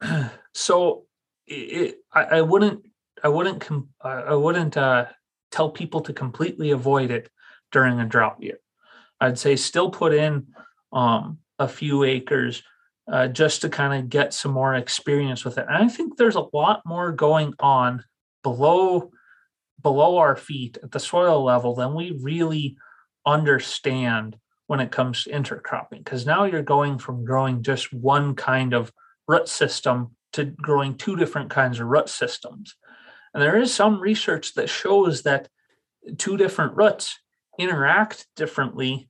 so 0.54 1.04
it, 1.46 1.96
I, 2.12 2.24
I 2.24 2.40
wouldn't 2.42 2.86
I 3.24 3.28
wouldn't 3.28 3.62
com- 3.62 3.88
I 4.02 4.34
wouldn't 4.34 4.76
uh, 4.76 5.06
tell 5.50 5.70
people 5.70 6.02
to 6.02 6.12
completely 6.12 6.70
avoid 6.72 7.10
it 7.10 7.30
during 7.72 7.98
a 7.98 8.06
drought 8.06 8.36
year. 8.40 8.58
I'd 9.20 9.38
say 9.38 9.56
still 9.56 9.90
put 9.90 10.12
in 10.12 10.48
um, 10.92 11.38
a 11.58 11.66
few 11.66 12.04
acres 12.04 12.62
uh, 13.10 13.28
just 13.28 13.62
to 13.62 13.70
kind 13.70 13.94
of 13.94 14.10
get 14.10 14.34
some 14.34 14.52
more 14.52 14.74
experience 14.74 15.44
with 15.44 15.56
it. 15.56 15.66
And 15.68 15.76
I 15.76 15.88
think 15.88 16.16
there's 16.16 16.36
a 16.36 16.46
lot 16.52 16.82
more 16.84 17.12
going 17.12 17.54
on 17.58 18.04
below 18.42 19.10
below 19.82 20.18
our 20.18 20.36
feet 20.36 20.78
at 20.82 20.90
the 20.92 21.00
soil 21.00 21.42
level 21.44 21.74
than 21.74 21.94
we 21.94 22.18
really 22.22 22.76
understand 23.26 24.36
when 24.66 24.80
it 24.80 24.90
comes 24.90 25.24
to 25.24 25.30
intercropping 25.30 25.98
because 25.98 26.24
now 26.24 26.44
you're 26.44 26.62
going 26.62 26.98
from 26.98 27.24
growing 27.24 27.62
just 27.62 27.92
one 27.92 28.34
kind 28.34 28.72
of 28.72 28.92
root 29.28 29.46
system 29.48 30.16
to 30.32 30.44
growing 30.44 30.96
two 30.96 31.16
different 31.16 31.50
kinds 31.50 31.80
of 31.80 31.86
root 31.86 32.08
systems 32.08 32.74
and 33.34 33.42
there 33.42 33.58
is 33.58 33.74
some 33.74 34.00
research 34.00 34.54
that 34.54 34.70
shows 34.70 35.22
that 35.22 35.48
two 36.18 36.36
different 36.36 36.76
roots 36.76 37.18
interact 37.58 38.26
differently 38.36 39.08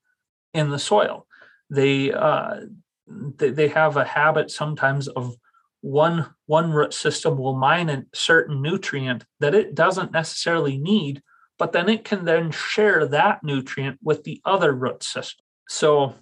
in 0.54 0.70
the 0.70 0.78
soil. 0.78 1.26
They 1.70 2.12
uh, 2.12 2.60
they, 3.06 3.50
they 3.50 3.68
have 3.68 3.96
a 3.96 4.04
habit 4.04 4.50
sometimes 4.50 5.08
of 5.08 5.37
one 5.82 6.34
one 6.46 6.72
root 6.72 6.94
system 6.94 7.37
will 7.37 7.56
mine 7.56 7.90
a 7.90 8.04
certain 8.14 8.62
nutrient 8.62 9.24
that 9.40 9.54
it 9.54 9.74
doesn't 9.74 10.12
necessarily 10.12 10.78
need, 10.78 11.22
but 11.58 11.72
then 11.72 11.90
it 11.90 12.04
can 12.04 12.24
then 12.24 12.50
share 12.50 13.06
that 13.06 13.44
nutrient 13.44 13.98
with 14.02 14.24
the 14.24 14.40
other 14.46 14.72
root 14.72 15.02
system. 15.02 15.44
So 15.68 16.14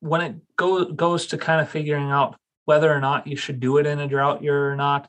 when 0.00 0.20
it 0.22 0.36
go, 0.56 0.86
goes 0.86 1.26
to 1.26 1.38
kind 1.38 1.60
of 1.60 1.68
figuring 1.68 2.10
out 2.10 2.36
whether 2.64 2.90
or 2.90 3.00
not 3.00 3.26
you 3.26 3.36
should 3.36 3.60
do 3.60 3.76
it 3.76 3.86
in 3.86 3.98
a 3.98 4.08
drought 4.08 4.42
year 4.42 4.72
or 4.72 4.76
not, 4.76 5.08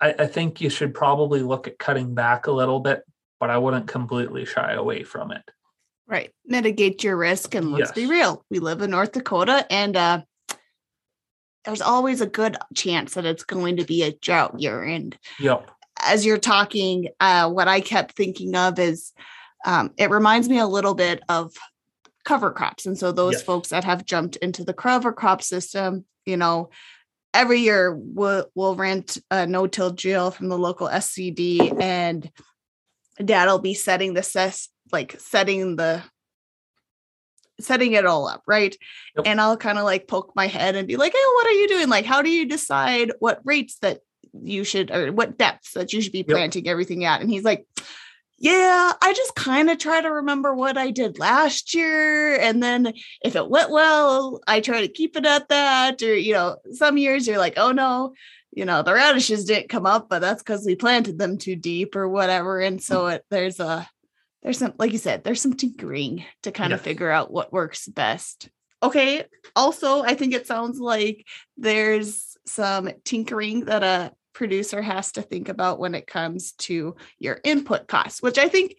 I, 0.00 0.14
I 0.18 0.26
think 0.26 0.60
you 0.60 0.70
should 0.70 0.94
probably 0.94 1.40
look 1.40 1.66
at 1.66 1.78
cutting 1.78 2.14
back 2.14 2.46
a 2.46 2.52
little 2.52 2.80
bit, 2.80 3.02
but 3.40 3.50
I 3.50 3.58
wouldn't 3.58 3.88
completely 3.88 4.44
shy 4.44 4.72
away 4.72 5.02
from 5.02 5.32
it. 5.32 5.42
Right. 6.06 6.30
Mitigate 6.44 7.02
your 7.02 7.16
risk. 7.16 7.54
And 7.54 7.72
let's 7.72 7.88
yes. 7.88 7.92
be 7.92 8.06
real. 8.06 8.44
We 8.50 8.58
live 8.58 8.82
in 8.82 8.90
North 8.90 9.12
Dakota 9.12 9.66
and 9.70 9.96
uh, 9.96 10.22
there's 11.64 11.80
always 11.80 12.20
a 12.20 12.26
good 12.26 12.56
chance 12.74 13.14
that 13.14 13.24
it's 13.24 13.44
going 13.44 13.76
to 13.76 13.84
be 13.84 14.02
a 14.02 14.12
drought 14.12 14.60
year. 14.60 14.82
And 14.82 15.16
yep. 15.40 15.70
as 16.02 16.26
you're 16.26 16.38
talking, 16.38 17.08
uh, 17.20 17.50
what 17.50 17.68
I 17.68 17.80
kept 17.80 18.16
thinking 18.16 18.54
of 18.54 18.78
is 18.78 19.12
um, 19.64 19.92
it 19.96 20.10
reminds 20.10 20.48
me 20.48 20.58
a 20.58 20.66
little 20.66 20.94
bit 20.94 21.22
of 21.28 21.54
cover 22.24 22.50
crops. 22.50 22.86
And 22.86 22.98
so 22.98 23.12
those 23.12 23.34
yes. 23.34 23.42
folks 23.42 23.68
that 23.70 23.84
have 23.84 24.04
jumped 24.04 24.36
into 24.36 24.64
the 24.64 24.74
cover 24.74 25.12
crop 25.12 25.42
system, 25.42 26.04
you 26.26 26.36
know, 26.36 26.70
every 27.34 27.60
year 27.60 27.94
we'll, 27.94 28.46
we'll 28.54 28.76
rent 28.76 29.18
a 29.30 29.46
no-till 29.46 29.90
drill 29.90 30.30
from 30.30 30.48
the 30.48 30.56
local 30.56 30.88
SCD 30.88 31.74
and 31.78 32.30
dad'll 33.22 33.58
be 33.58 33.74
setting 33.74 34.14
the 34.14 34.22
ses 34.22 34.68
like 34.92 35.18
setting 35.20 35.76
the 35.76 36.02
setting 37.60 37.92
it 37.92 38.06
all 38.06 38.26
up, 38.28 38.42
right? 38.46 38.76
Yep. 39.16 39.26
And 39.26 39.40
I'll 39.40 39.56
kind 39.56 39.78
of 39.78 39.84
like 39.84 40.08
poke 40.08 40.32
my 40.34 40.46
head 40.46 40.74
and 40.76 40.88
be 40.88 40.96
like, 40.96 41.12
"Hey, 41.12 41.18
what 41.34 41.46
are 41.46 41.52
you 41.52 41.68
doing? 41.68 41.88
Like, 41.88 42.04
how 42.04 42.22
do 42.22 42.30
you 42.30 42.46
decide 42.46 43.12
what 43.18 43.40
rates 43.44 43.78
that 43.80 44.00
you 44.32 44.64
should 44.64 44.90
or 44.90 45.12
what 45.12 45.38
depths 45.38 45.72
that 45.74 45.92
you 45.92 46.00
should 46.00 46.12
be 46.12 46.24
Yep. 46.26 46.36
planting 46.36 46.68
everything 46.68 47.04
at?" 47.04 47.20
And 47.20 47.30
he's 47.30 47.44
like, 47.44 47.66
"Yeah, 48.44 48.92
I 49.00 49.12
just 49.14 49.34
kind 49.34 49.70
of 49.70 49.78
try 49.78 50.00
to 50.02 50.12
remember 50.12 50.54
what 50.54 50.76
I 50.76 50.90
did 50.90 51.18
last 51.18 51.74
year, 51.74 52.36
and 52.38 52.62
then 52.62 52.92
if 53.24 53.36
it 53.36 53.48
went 53.48 53.70
well, 53.70 54.40
I 54.46 54.60
try 54.60 54.82
to 54.82 54.88
keep 54.88 55.16
it 55.16 55.24
at 55.26 55.48
that. 55.48 56.02
Or 56.02 56.14
you 56.14 56.34
know, 56.34 56.56
some 56.72 56.98
years 56.98 57.26
you're 57.26 57.38
like, 57.38 57.54
oh 57.56 57.72
no." 57.72 58.14
You 58.56 58.64
know, 58.64 58.84
the 58.84 58.94
radishes 58.94 59.46
didn't 59.46 59.68
come 59.68 59.84
up, 59.84 60.08
but 60.08 60.20
that's 60.20 60.40
because 60.40 60.64
we 60.64 60.76
planted 60.76 61.18
them 61.18 61.38
too 61.38 61.56
deep 61.56 61.96
or 61.96 62.08
whatever. 62.08 62.60
And 62.60 62.78
mm. 62.78 62.82
so 62.82 63.06
it, 63.08 63.24
there's 63.28 63.58
a 63.58 63.88
there's 64.44 64.58
some 64.58 64.74
like 64.78 64.92
you 64.92 64.98
said 64.98 65.24
there's 65.24 65.40
some 65.40 65.54
tinkering 65.54 66.24
to 66.42 66.52
kind 66.52 66.72
of 66.72 66.78
Yes. 66.80 66.84
figure 66.84 67.10
out 67.10 67.32
what 67.32 67.52
works 67.52 67.88
best 67.88 68.50
okay 68.82 69.24
also 69.56 70.02
i 70.02 70.14
think 70.14 70.34
it 70.34 70.46
sounds 70.46 70.78
like 70.78 71.26
there's 71.56 72.36
some 72.46 72.90
tinkering 73.04 73.64
that 73.64 73.82
a 73.82 74.12
producer 74.34 74.82
has 74.82 75.12
to 75.12 75.22
think 75.22 75.48
about 75.48 75.78
when 75.78 75.94
it 75.94 76.06
comes 76.06 76.52
to 76.52 76.96
your 77.18 77.40
input 77.44 77.88
costs 77.88 78.22
which 78.22 78.38
i 78.38 78.48
think 78.48 78.76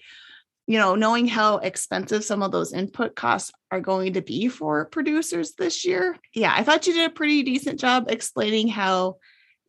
you 0.68 0.78
know 0.78 0.96
knowing 0.96 1.28
how 1.28 1.58
expensive 1.58 2.24
some 2.24 2.44
of 2.44 2.52
those 2.52 2.74
input 2.74 3.16
costs 3.16 3.52
are 3.72 3.82
going 3.82 4.14
to 4.14 4.22
be 4.22 4.48
for 4.48 4.86
producers 4.86 5.54
this 5.54 5.86
year 5.86 6.18
yeah 6.34 6.54
i 6.56 6.64
thought 6.64 6.86
you 6.86 6.94
did 6.94 7.10
a 7.10 7.14
pretty 7.14 7.44
decent 7.44 7.80
job 7.80 8.06
explaining 8.10 8.68
how 8.68 9.16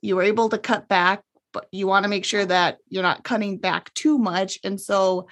you 0.02 0.16
were 0.16 0.22
able 0.22 0.48
to 0.48 0.58
cut 0.58 0.88
back 0.88 1.22
but 1.52 1.66
you 1.72 1.86
want 1.86 2.02
to 2.02 2.10
make 2.10 2.24
sure 2.24 2.44
that 2.44 2.78
you're 2.88 3.02
not 3.02 3.24
cutting 3.24 3.56
back 3.56 3.92
too 3.94 4.18
much 4.18 4.58
and 4.64 4.80
so 4.80 5.26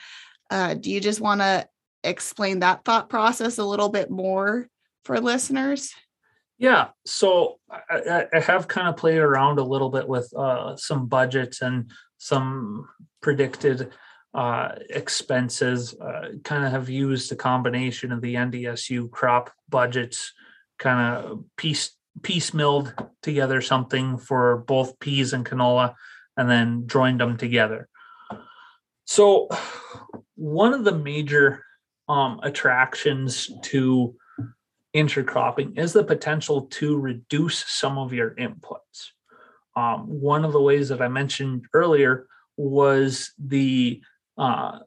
uh, 0.50 0.74
do 0.74 0.90
you 0.90 1.00
just 1.00 1.20
want 1.20 1.40
to 1.40 1.66
explain 2.04 2.60
that 2.60 2.84
thought 2.84 3.08
process 3.08 3.58
a 3.58 3.64
little 3.64 3.88
bit 3.88 4.10
more 4.10 4.68
for 5.04 5.20
listeners? 5.20 5.92
Yeah, 6.64 6.88
so 7.04 7.58
I, 7.70 8.24
I- 8.32 8.40
have 8.40 8.68
kind 8.68 8.88
of 8.88 8.96
played 8.96 9.18
around 9.18 9.58
a 9.58 9.62
little 9.62 9.90
bit 9.90 10.08
with 10.08 10.32
uh, 10.34 10.76
some 10.76 11.08
budgets 11.08 11.60
and 11.60 11.90
some 12.16 12.88
predicted 13.20 13.92
uh, 14.32 14.70
expenses. 14.88 15.94
Uh, 16.00 16.28
kind 16.42 16.64
of 16.64 16.72
have 16.72 16.88
used 16.88 17.30
a 17.32 17.36
combination 17.36 18.12
of 18.12 18.22
the 18.22 18.36
NDSU 18.36 19.10
crop 19.10 19.52
budgets, 19.68 20.32
kind 20.78 21.00
of 21.26 21.44
piece 21.58 21.98
piecemealed 22.22 22.94
together 23.20 23.60
something 23.60 24.16
for 24.16 24.64
both 24.66 24.98
peas 25.00 25.34
and 25.34 25.44
canola, 25.44 25.92
and 26.38 26.48
then 26.48 26.86
joined 26.86 27.20
them 27.20 27.36
together. 27.36 27.90
So, 29.04 29.48
one 30.34 30.72
of 30.72 30.84
the 30.84 30.96
major 30.96 31.62
um, 32.08 32.40
attractions 32.42 33.50
to 33.64 34.16
intercropping 34.94 35.78
is 35.78 35.92
the 35.92 36.04
potential 36.04 36.62
to 36.66 36.98
reduce 36.98 37.64
some 37.66 37.98
of 37.98 38.12
your 38.12 38.30
inputs. 38.32 39.10
Um, 39.76 40.06
one 40.06 40.44
of 40.44 40.52
the 40.52 40.60
ways 40.60 40.88
that 40.90 41.02
I 41.02 41.08
mentioned 41.08 41.66
earlier 41.74 42.26
was 42.56 43.32
the 43.38 44.00
uh, 44.38 44.78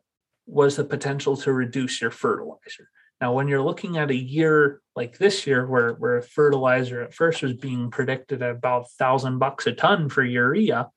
was 0.46 0.78
the 0.78 0.86
potential 0.86 1.36
to 1.38 1.52
reduce 1.52 2.02
your 2.02 2.12
fertilizer. 2.12 2.90
Now, 3.20 3.34
when 3.34 3.48
you're 3.48 3.62
looking 3.62 3.98
at 3.98 4.12
a 4.12 4.16
year 4.16 4.82
like 4.96 5.18
this 5.18 5.46
year, 5.46 5.68
where 5.68 5.94
where 5.94 6.22
fertilizer 6.22 7.02
at 7.02 7.14
first 7.14 7.42
was 7.42 7.54
being 7.54 7.92
predicted 7.92 8.42
at 8.42 8.52
about 8.52 8.92
thousand 8.92 9.40
bucks 9.40 9.68
a 9.68 9.74
ton 9.74 10.08
for 10.08 10.24
urea, 10.24 10.90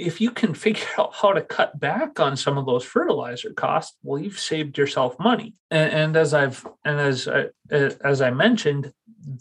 if 0.00 0.20
you 0.20 0.30
can 0.30 0.54
figure 0.54 0.86
out 0.98 1.14
how 1.14 1.32
to 1.32 1.42
cut 1.42 1.78
back 1.78 2.18
on 2.18 2.36
some 2.36 2.58
of 2.58 2.66
those 2.66 2.84
fertilizer 2.84 3.52
costs, 3.52 3.96
well, 4.02 4.20
you've 4.20 4.38
saved 4.38 4.78
yourself 4.78 5.18
money. 5.18 5.54
And, 5.70 5.92
and 5.92 6.16
as 6.16 6.34
I've 6.34 6.66
and 6.84 6.98
as 6.98 7.28
I, 7.28 7.46
as 7.70 8.22
I 8.22 8.30
mentioned, 8.30 8.92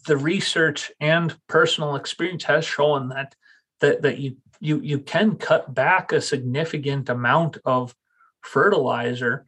the 0.06 0.18
research 0.18 0.92
and 1.00 1.36
personal 1.48 1.96
experience 1.96 2.44
has 2.44 2.66
shown 2.66 3.10
that 3.10 3.36
that 3.80 4.02
that 4.02 4.20
you 4.20 4.38
you 4.60 4.80
you 4.82 5.00
can 5.00 5.36
cut 5.36 5.74
back 5.74 6.12
a 6.12 6.22
significant 6.22 7.10
amount 7.10 7.58
of 7.66 7.96
fertilizer 8.42 9.46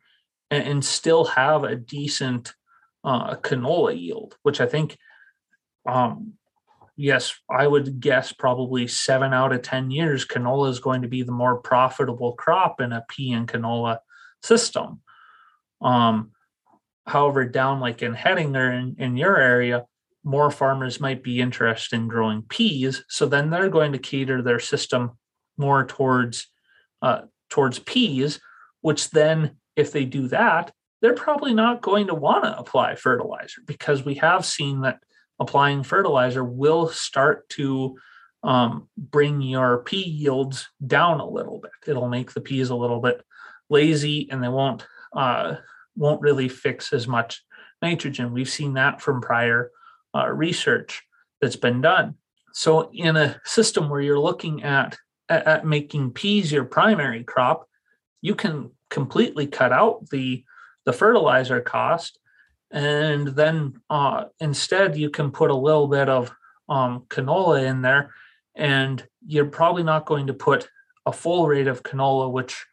and, 0.50 0.64
and 0.64 0.86
still 0.86 1.26
have 1.26 1.64
a 1.64 1.76
decent 1.76 2.54
uh, 3.04 3.36
canola 3.36 4.00
yield, 4.00 4.38
which 4.44 4.62
I 4.62 4.68
think 4.68 4.98
um, 5.86 6.34
yes, 6.96 7.34
I 7.50 7.68
would 7.68 8.00
guess 8.00 8.32
probably 8.32 8.88
seven 8.88 9.34
out 9.34 9.54
of 9.54 9.62
10 9.62 9.92
years, 9.92 10.26
canola 10.26 10.70
is 10.70 10.80
going 10.80 11.02
to 11.02 11.08
be 11.08 11.24
the 11.24 11.32
more 11.32 11.58
profitable 11.58 12.34
crop 12.34 12.82
in 12.82 12.92
a 12.92 13.06
pea 13.10 13.34
and 13.34 13.48
canola 13.48 14.00
system. 14.44 15.02
Um, 15.82 16.32
however, 17.06 17.46
down 17.46 17.80
like 17.80 18.02
in 18.02 18.14
Hettinger 18.14 18.72
in, 18.80 18.96
in 19.00 19.18
your 19.18 19.38
area, 19.38 19.86
more 20.24 20.52
farmers 20.52 21.00
might 21.00 21.24
be 21.24 21.42
interested 21.42 21.96
in 21.96 22.08
growing 22.08 22.44
peas. 22.44 23.04
So 23.10 23.26
then 23.26 23.50
they're 23.50 23.70
going 23.70 23.94
to 23.94 23.98
cater 23.98 24.42
their 24.42 24.60
system 24.60 25.18
more 25.58 25.86
towards 25.86 26.48
uh, 27.02 27.22
towards 27.50 27.80
peas, 27.80 28.40
which 28.82 29.10
then 29.10 29.58
if 29.76 29.92
they 29.92 30.06
do 30.06 30.28
that, 30.28 30.72
they're 31.02 31.16
probably 31.16 31.54
not 31.54 31.82
going 31.82 32.08
to 32.08 32.14
want 32.14 32.44
to 32.44 32.58
apply 32.58 32.96
fertilizer 32.96 33.62
because 33.66 34.06
we 34.06 34.16
have 34.16 34.46
seen 34.46 34.82
that 34.82 35.00
applying 35.42 35.82
fertilizer 35.82 36.44
will 36.44 36.88
start 36.88 37.50
to 37.50 37.98
um, 38.44 38.88
bring 38.96 39.42
your 39.42 39.80
pea 39.80 40.04
yields 40.04 40.70
down 40.86 41.20
a 41.20 41.28
little 41.28 41.60
bit. 41.60 41.72
It'll 41.88 42.08
make 42.08 42.32
the 42.32 42.42
peas 42.42 42.70
a 42.70 42.76
little 42.76 43.02
bit 43.02 43.26
lazy, 43.70 44.30
and 44.32 44.42
they 44.42 44.48
won't 44.48 44.86
uh, 45.16 45.56
won't 45.96 46.22
really 46.22 46.48
fix 46.48 46.94
as 46.94 47.08
much 47.08 47.44
nitrogen. 47.82 48.32
We've 48.32 48.50
seen 48.50 48.76
that 48.76 49.02
from 49.02 49.20
prior 49.20 49.72
uh, 50.16 50.30
research 50.30 51.02
that's 51.42 51.56
been 51.56 51.82
done. 51.82 52.16
So, 52.54 52.92
in 52.94 53.18
a 53.18 53.42
system 53.44 53.90
where 53.90 54.02
you're 54.02 54.20
looking 54.20 54.64
at, 54.64 54.98
at 55.28 55.48
at 55.48 55.66
making 55.66 56.12
peas 56.12 56.52
your 56.52 56.66
primary 56.66 57.24
crop, 57.24 57.68
you 58.22 58.36
can 58.36 58.72
completely 58.90 59.48
cut 59.48 59.72
out 59.72 60.08
the 60.12 60.44
the 60.86 60.94
fertilizer 60.94 61.62
cost 61.62 62.20
and 62.72 63.28
then 63.30 63.82
uh, 63.90 64.26
instead 64.40 64.96
you 64.96 65.10
can 65.10 65.32
put 65.32 65.52
a 65.52 65.56
little 65.56 65.88
bit 65.88 66.10
of 66.10 66.32
um, 66.70 67.06
canola 67.10 67.64
in 67.64 67.82
there 67.82 68.14
and 68.56 69.06
you're 69.26 69.46
probably 69.46 69.84
not 69.84 70.06
going 70.06 70.28
to 70.28 70.34
put 70.34 70.70
a 71.06 71.12
full 71.12 71.48
rate 71.48 71.68
of 71.68 71.84
canola 71.84 72.32
which 72.32 72.66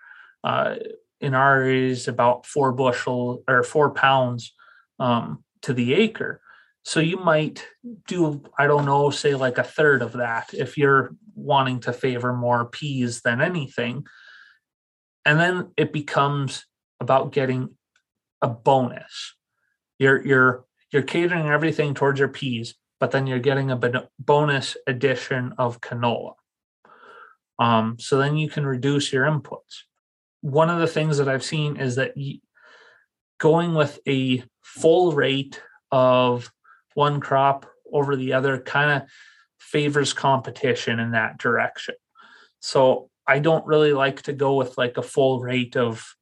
uh, 0.44 0.76
in 1.20 1.34
our 1.34 1.62
area 1.62 1.90
is 1.90 2.06
about 2.06 2.46
four 2.46 2.72
bushel 2.72 3.42
or 3.48 3.62
four 3.62 3.90
pounds 3.90 4.54
um, 5.00 5.42
to 5.62 5.72
the 5.72 5.94
acre. 5.94 6.40
So 6.84 7.00
you 7.00 7.18
might 7.18 7.66
do 8.06 8.42
i 8.58 8.66
don't 8.66 8.86
know 8.86 9.10
say 9.10 9.34
like 9.34 9.58
a 9.58 9.64
third 9.64 10.00
of 10.00 10.12
that 10.12 10.54
if 10.54 10.78
you're 10.78 11.10
wanting 11.34 11.80
to 11.80 11.92
favor 11.92 12.32
more 12.32 12.66
peas 12.66 13.20
than 13.22 13.40
anything. 13.40 14.06
And 15.24 15.38
then 15.38 15.72
it 15.76 15.92
becomes 15.92 16.64
about 17.00 17.32
getting 17.32 17.70
a 18.40 18.48
bonus 18.48 19.34
you're 19.98 20.24
you're 20.24 20.64
you're 20.90 21.02
catering 21.02 21.48
everything 21.48 21.94
towards 21.94 22.18
your 22.18 22.28
peas 22.28 22.74
but 23.00 23.10
then 23.10 23.26
you're 23.26 23.38
getting 23.38 23.70
a 23.70 24.08
bonus 24.18 24.76
addition 24.86 25.54
of 25.58 25.80
canola. 25.80 26.34
Um, 27.58 27.96
so 27.98 28.18
then 28.18 28.36
you 28.36 28.48
can 28.48 28.66
reduce 28.66 29.12
your 29.12 29.24
inputs. 29.24 29.84
One 30.40 30.70
of 30.70 30.78
the 30.78 30.86
things 30.86 31.18
that 31.18 31.28
i've 31.28 31.44
seen 31.44 31.76
is 31.76 31.96
that 31.96 32.14
going 33.38 33.74
with 33.74 33.98
a 34.06 34.42
full 34.62 35.12
rate 35.12 35.60
of 35.90 36.52
one 36.94 37.20
crop 37.20 37.66
over 37.92 38.16
the 38.16 38.32
other 38.32 38.58
kind 38.58 39.02
of 39.02 39.08
favors 39.58 40.12
competition 40.12 41.00
in 41.00 41.12
that 41.12 41.38
direction. 41.38 41.94
So 42.60 43.10
i 43.26 43.38
don't 43.38 43.66
really 43.66 43.92
like 43.92 44.22
to 44.22 44.32
go 44.32 44.54
with 44.54 44.78
like 44.78 44.96
a 44.96 45.02
full 45.02 45.40
rate 45.40 45.76
of 45.76 46.14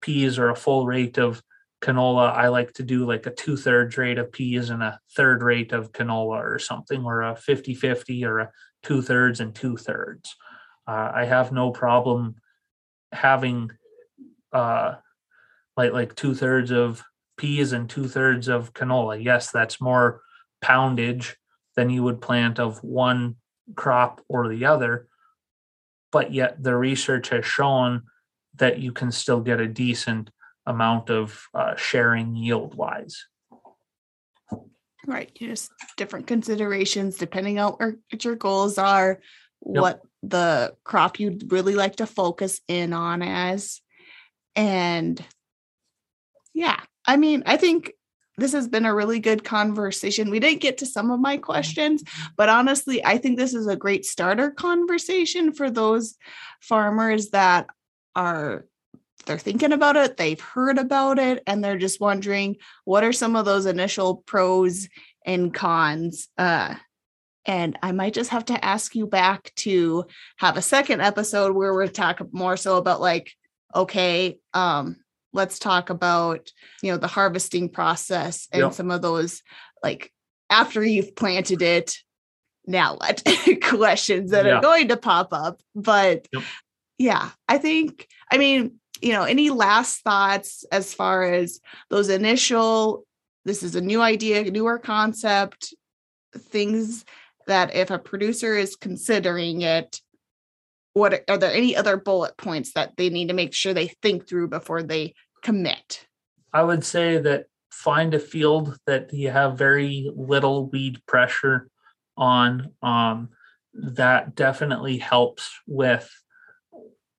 peas 0.00 0.38
or 0.38 0.50
a 0.50 0.56
full 0.56 0.86
rate 0.86 1.18
of 1.18 1.42
canola, 1.80 2.32
I 2.32 2.48
like 2.48 2.72
to 2.74 2.82
do 2.82 3.06
like 3.06 3.26
a 3.26 3.30
two 3.30 3.56
thirds 3.56 3.96
rate 3.96 4.18
of 4.18 4.32
peas 4.32 4.70
and 4.70 4.82
a 4.82 5.00
third 5.16 5.42
rate 5.42 5.72
of 5.72 5.92
canola 5.92 6.42
or 6.42 6.58
something, 6.58 7.04
or 7.04 7.22
a 7.22 7.36
50 7.36 7.74
50 7.74 8.24
or 8.24 8.38
a 8.40 8.50
two 8.82 9.02
thirds 9.02 9.40
and 9.40 9.54
two 9.54 9.76
thirds. 9.76 10.34
Uh, 10.86 11.10
I 11.14 11.24
have 11.24 11.52
no 11.52 11.70
problem 11.70 12.36
having 13.12 13.70
uh, 14.52 14.96
like 15.76 15.92
like 15.92 16.14
two 16.14 16.34
thirds 16.34 16.70
of 16.70 17.02
peas 17.36 17.72
and 17.72 17.88
two 17.88 18.08
thirds 18.08 18.48
of 18.48 18.74
canola. 18.74 19.22
Yes, 19.22 19.50
that's 19.50 19.80
more 19.80 20.20
poundage 20.60 21.36
than 21.76 21.90
you 21.90 22.02
would 22.02 22.20
plant 22.20 22.58
of 22.58 22.82
one 22.84 23.36
crop 23.74 24.20
or 24.28 24.48
the 24.48 24.66
other. 24.66 25.06
But 26.12 26.32
yet 26.32 26.62
the 26.62 26.76
research 26.76 27.28
has 27.28 27.46
shown 27.46 28.02
that 28.56 28.80
you 28.80 28.92
can 28.92 29.12
still 29.12 29.40
get 29.40 29.60
a 29.60 29.66
decent 29.66 30.30
amount 30.66 31.10
of 31.10 31.42
uh, 31.54 31.76
sharing 31.76 32.36
yield 32.36 32.74
wise. 32.74 33.26
Right. 35.06 35.34
Just 35.34 35.70
different 35.96 36.26
considerations 36.26 37.16
depending 37.16 37.58
on 37.58 37.72
what 37.72 38.24
your 38.24 38.36
goals 38.36 38.78
are, 38.78 39.20
what 39.60 40.02
the 40.22 40.76
crop 40.84 41.18
you'd 41.18 41.50
really 41.50 41.74
like 41.74 41.96
to 41.96 42.06
focus 42.06 42.60
in 42.68 42.92
on 42.92 43.22
as. 43.22 43.80
And 44.54 45.22
yeah, 46.52 46.80
I 47.06 47.16
mean, 47.16 47.42
I 47.46 47.56
think 47.56 47.92
this 48.36 48.52
has 48.52 48.68
been 48.68 48.86
a 48.86 48.94
really 48.94 49.20
good 49.20 49.44
conversation. 49.44 50.30
We 50.30 50.40
didn't 50.40 50.60
get 50.60 50.78
to 50.78 50.86
some 50.86 51.10
of 51.10 51.20
my 51.20 51.36
questions, 51.36 52.02
but 52.36 52.48
honestly, 52.48 53.04
I 53.04 53.18
think 53.18 53.38
this 53.38 53.54
is 53.54 53.66
a 53.66 53.76
great 53.76 54.04
starter 54.04 54.50
conversation 54.50 55.52
for 55.52 55.70
those 55.70 56.16
farmers 56.60 57.30
that 57.30 57.66
are 58.14 58.66
they're 59.24 59.38
thinking 59.38 59.72
about 59.72 59.96
it, 59.96 60.16
they've 60.16 60.40
heard 60.40 60.78
about 60.78 61.18
it, 61.18 61.42
and 61.46 61.62
they're 61.62 61.78
just 61.78 62.00
wondering 62.00 62.56
what 62.84 63.04
are 63.04 63.12
some 63.12 63.36
of 63.36 63.44
those 63.44 63.66
initial 63.66 64.16
pros 64.26 64.88
and 65.24 65.52
cons. 65.52 66.28
Uh, 66.38 66.74
and 67.46 67.78
I 67.82 67.92
might 67.92 68.14
just 68.14 68.30
have 68.30 68.44
to 68.46 68.64
ask 68.64 68.94
you 68.94 69.06
back 69.06 69.52
to 69.56 70.06
have 70.36 70.56
a 70.56 70.62
second 70.62 71.00
episode 71.00 71.54
where 71.54 71.72
we're 71.72 71.88
talking 71.88 72.28
more 72.32 72.56
so 72.56 72.76
about 72.76 73.00
like, 73.00 73.32
okay, 73.74 74.38
um, 74.52 74.96
let's 75.32 75.58
talk 75.58 75.90
about 75.90 76.50
you 76.82 76.90
know 76.90 76.98
the 76.98 77.06
harvesting 77.06 77.68
process 77.68 78.48
and 78.52 78.62
yep. 78.62 78.72
some 78.72 78.90
of 78.90 79.02
those 79.02 79.42
like 79.82 80.12
after 80.48 80.84
you've 80.84 81.14
planted 81.14 81.62
it 81.62 81.96
now 82.66 82.96
what 82.96 83.22
questions 83.62 84.32
that 84.32 84.44
yeah. 84.44 84.58
are 84.58 84.62
going 84.62 84.88
to 84.88 84.96
pop 84.96 85.32
up 85.32 85.60
but 85.74 86.26
yep. 86.32 86.42
yeah 86.98 87.30
i 87.48 87.58
think 87.58 88.08
i 88.30 88.38
mean 88.38 88.79
you 89.02 89.12
know 89.12 89.24
any 89.24 89.50
last 89.50 90.02
thoughts 90.02 90.64
as 90.72 90.94
far 90.94 91.24
as 91.24 91.60
those 91.88 92.08
initial 92.08 93.04
this 93.44 93.62
is 93.62 93.74
a 93.74 93.80
new 93.80 94.00
idea 94.00 94.50
newer 94.50 94.78
concept 94.78 95.74
things 96.36 97.04
that 97.46 97.74
if 97.74 97.90
a 97.90 97.98
producer 97.98 98.54
is 98.56 98.76
considering 98.76 99.62
it 99.62 100.00
what 100.92 101.24
are 101.28 101.38
there 101.38 101.52
any 101.52 101.76
other 101.76 101.96
bullet 101.96 102.36
points 102.36 102.72
that 102.72 102.96
they 102.96 103.10
need 103.10 103.28
to 103.28 103.34
make 103.34 103.54
sure 103.54 103.72
they 103.72 103.88
think 104.02 104.28
through 104.28 104.48
before 104.48 104.82
they 104.82 105.14
commit? 105.42 106.06
I 106.52 106.62
would 106.62 106.84
say 106.84 107.18
that 107.18 107.46
find 107.70 108.14
a 108.14 108.18
field 108.18 108.76
that 108.86 109.12
you 109.12 109.30
have 109.30 109.56
very 109.56 110.10
little 110.14 110.66
weed 110.66 111.00
pressure 111.06 111.68
on. 112.16 112.72
Um, 112.82 113.30
that 113.72 114.34
definitely 114.34 114.98
helps 114.98 115.48
with 115.64 116.10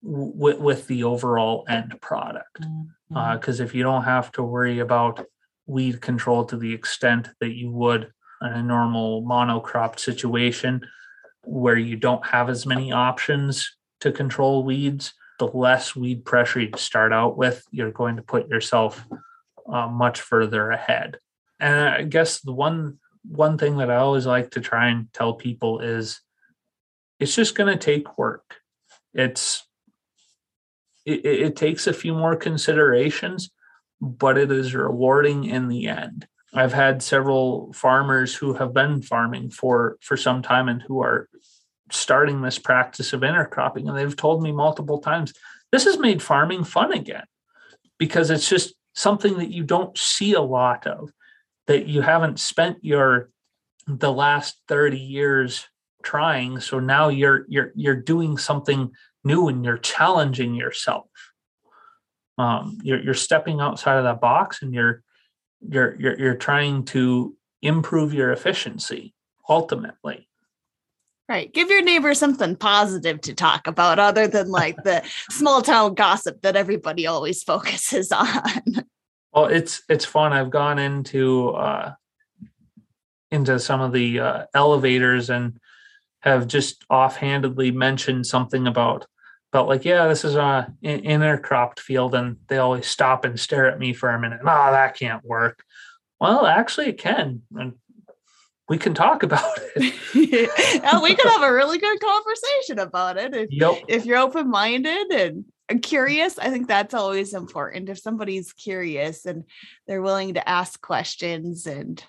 with, 0.01 0.59
with 0.59 0.87
the 0.87 1.03
overall 1.03 1.65
end 1.67 1.99
product. 2.01 2.59
Because 2.59 2.67
mm-hmm. 3.11 3.61
uh, 3.61 3.65
if 3.65 3.75
you 3.75 3.83
don't 3.83 4.03
have 4.03 4.31
to 4.33 4.43
worry 4.43 4.79
about 4.79 5.25
weed 5.67 6.01
control 6.01 6.45
to 6.45 6.57
the 6.57 6.73
extent 6.73 7.29
that 7.39 7.53
you 7.53 7.71
would 7.71 8.11
in 8.41 8.47
a 8.47 8.63
normal 8.63 9.23
monocrop 9.23 9.99
situation, 9.99 10.81
where 11.43 11.77
you 11.77 11.95
don't 11.95 12.25
have 12.25 12.49
as 12.49 12.65
many 12.65 12.91
options 12.91 13.75
to 13.99 14.11
control 14.11 14.63
weeds, 14.63 15.13
the 15.39 15.47
less 15.47 15.95
weed 15.95 16.23
pressure 16.25 16.59
you 16.59 16.69
start 16.75 17.11
out 17.13 17.37
with, 17.37 17.63
you're 17.71 17.91
going 17.91 18.15
to 18.15 18.21
put 18.21 18.47
yourself 18.47 19.07
uh, 19.71 19.87
much 19.87 20.21
further 20.21 20.71
ahead. 20.71 21.17
And 21.59 21.89
I 21.89 22.03
guess 22.03 22.39
the 22.39 22.53
one 22.53 22.99
one 23.23 23.57
thing 23.57 23.77
that 23.77 23.91
I 23.91 23.97
always 23.97 24.25
like 24.25 24.51
to 24.51 24.61
try 24.61 24.87
and 24.87 25.11
tell 25.13 25.33
people 25.33 25.79
is 25.79 26.21
it's 27.19 27.35
just 27.35 27.53
going 27.53 27.71
to 27.71 27.77
take 27.77 28.17
work. 28.17 28.55
It's 29.13 29.63
it, 31.05 31.25
it 31.25 31.55
takes 31.55 31.87
a 31.87 31.93
few 31.93 32.13
more 32.13 32.35
considerations, 32.35 33.51
but 33.99 34.37
it 34.37 34.51
is 34.51 34.75
rewarding 34.75 35.45
in 35.45 35.67
the 35.67 35.87
end. 35.87 36.27
I've 36.53 36.73
had 36.73 37.01
several 37.01 37.71
farmers 37.73 38.35
who 38.35 38.53
have 38.53 38.73
been 38.73 39.01
farming 39.01 39.51
for 39.51 39.97
for 40.01 40.17
some 40.17 40.41
time 40.41 40.67
and 40.67 40.81
who 40.81 41.01
are 41.01 41.29
starting 41.91 42.41
this 42.41 42.59
practice 42.59 43.13
of 43.13 43.21
intercropping 43.21 43.87
and 43.87 43.97
they've 43.97 44.15
told 44.15 44.41
me 44.41 44.51
multiple 44.51 44.99
times 44.99 45.33
this 45.71 45.83
has 45.85 45.97
made 45.97 46.21
farming 46.21 46.63
fun 46.63 46.93
again 46.93 47.25
because 47.97 48.29
it's 48.29 48.47
just 48.47 48.73
something 48.93 49.37
that 49.37 49.51
you 49.51 49.63
don't 49.63 49.97
see 49.97 50.33
a 50.33 50.41
lot 50.41 50.87
of 50.87 51.11
that 51.67 51.87
you 51.87 52.01
haven't 52.01 52.39
spent 52.39 52.77
your 52.81 53.29
the 53.87 54.11
last 54.11 54.57
30 54.67 54.97
years 54.97 55.67
trying 56.03 56.59
so 56.59 56.79
now 56.79 57.09
you're 57.09 57.45
you're 57.47 57.71
you're 57.75 57.95
doing 57.95 58.37
something 58.37 58.91
new 59.23 59.47
and 59.47 59.63
you're 59.63 59.77
challenging 59.77 60.53
yourself 60.53 61.07
um, 62.37 62.77
you're, 62.81 63.01
you're 63.01 63.13
stepping 63.13 63.59
outside 63.59 63.97
of 63.97 64.03
that 64.03 64.21
box 64.21 64.61
and 64.61 64.73
you're 64.73 65.03
you're 65.61 65.95
you're, 65.99 66.19
you're 66.19 66.35
trying 66.35 66.83
to 66.85 67.35
improve 67.61 68.13
your 68.13 68.31
efficiency 68.31 69.13
ultimately 69.47 70.27
Right. 71.31 71.53
Give 71.53 71.69
your 71.69 71.81
neighbor 71.81 72.13
something 72.13 72.57
positive 72.57 73.21
to 73.21 73.33
talk 73.33 73.65
about 73.65 73.99
other 73.99 74.27
than 74.27 74.49
like 74.49 74.75
the 74.83 75.01
small 75.29 75.61
town 75.61 75.93
gossip 75.93 76.41
that 76.41 76.57
everybody 76.57 77.07
always 77.07 77.41
focuses 77.41 78.11
on. 78.11 78.85
Well, 79.33 79.45
it's 79.45 79.81
it's 79.87 80.03
fun. 80.03 80.33
I've 80.33 80.49
gone 80.49 80.77
into 80.77 81.51
uh 81.51 81.93
into 83.31 83.59
some 83.59 83.79
of 83.79 83.93
the 83.93 84.19
uh, 84.19 84.45
elevators 84.53 85.29
and 85.29 85.57
have 86.19 86.47
just 86.47 86.83
offhandedly 86.89 87.71
mentioned 87.71 88.27
something 88.27 88.67
about 88.67 89.05
about 89.51 89.67
like, 89.67 89.83
yeah, 89.83 90.07
this 90.07 90.23
is 90.23 90.35
a 90.35 90.73
intercropped 90.83 91.79
field, 91.79 92.15
and 92.15 92.37
they 92.47 92.57
always 92.57 92.87
stop 92.87 93.25
and 93.25 93.39
stare 93.39 93.69
at 93.69 93.79
me 93.79 93.93
for 93.93 94.09
a 94.09 94.19
minute. 94.19 94.39
Oh, 94.41 94.71
that 94.71 94.97
can't 94.97 95.23
work. 95.25 95.63
Well, 96.19 96.45
actually, 96.45 96.87
it 96.87 96.97
can. 96.97 97.41
And 97.55 97.73
we 98.69 98.77
can 98.77 98.93
talk 98.93 99.23
about 99.23 99.59
it. 99.75 99.93
yeah, 100.13 100.89
oh, 100.93 101.01
we 101.03 101.15
can 101.15 101.27
have 101.27 101.43
a 101.43 101.53
really 101.53 101.77
good 101.77 101.99
conversation 101.99 102.79
about 102.79 103.17
it 103.17 103.35
if, 103.35 103.51
yep. 103.51 103.83
if 103.89 104.05
you're 104.05 104.17
open 104.17 104.49
minded 104.49 105.43
and 105.67 105.81
curious. 105.81 106.39
I 106.39 106.49
think 106.49 106.67
that's 106.67 106.93
always 106.93 107.33
important. 107.33 107.89
If 107.89 107.99
somebody's 107.99 108.53
curious 108.53 109.25
and 109.25 109.43
they're 109.87 110.01
willing 110.01 110.35
to 110.35 110.47
ask 110.47 110.79
questions 110.79 111.67
and 111.67 112.01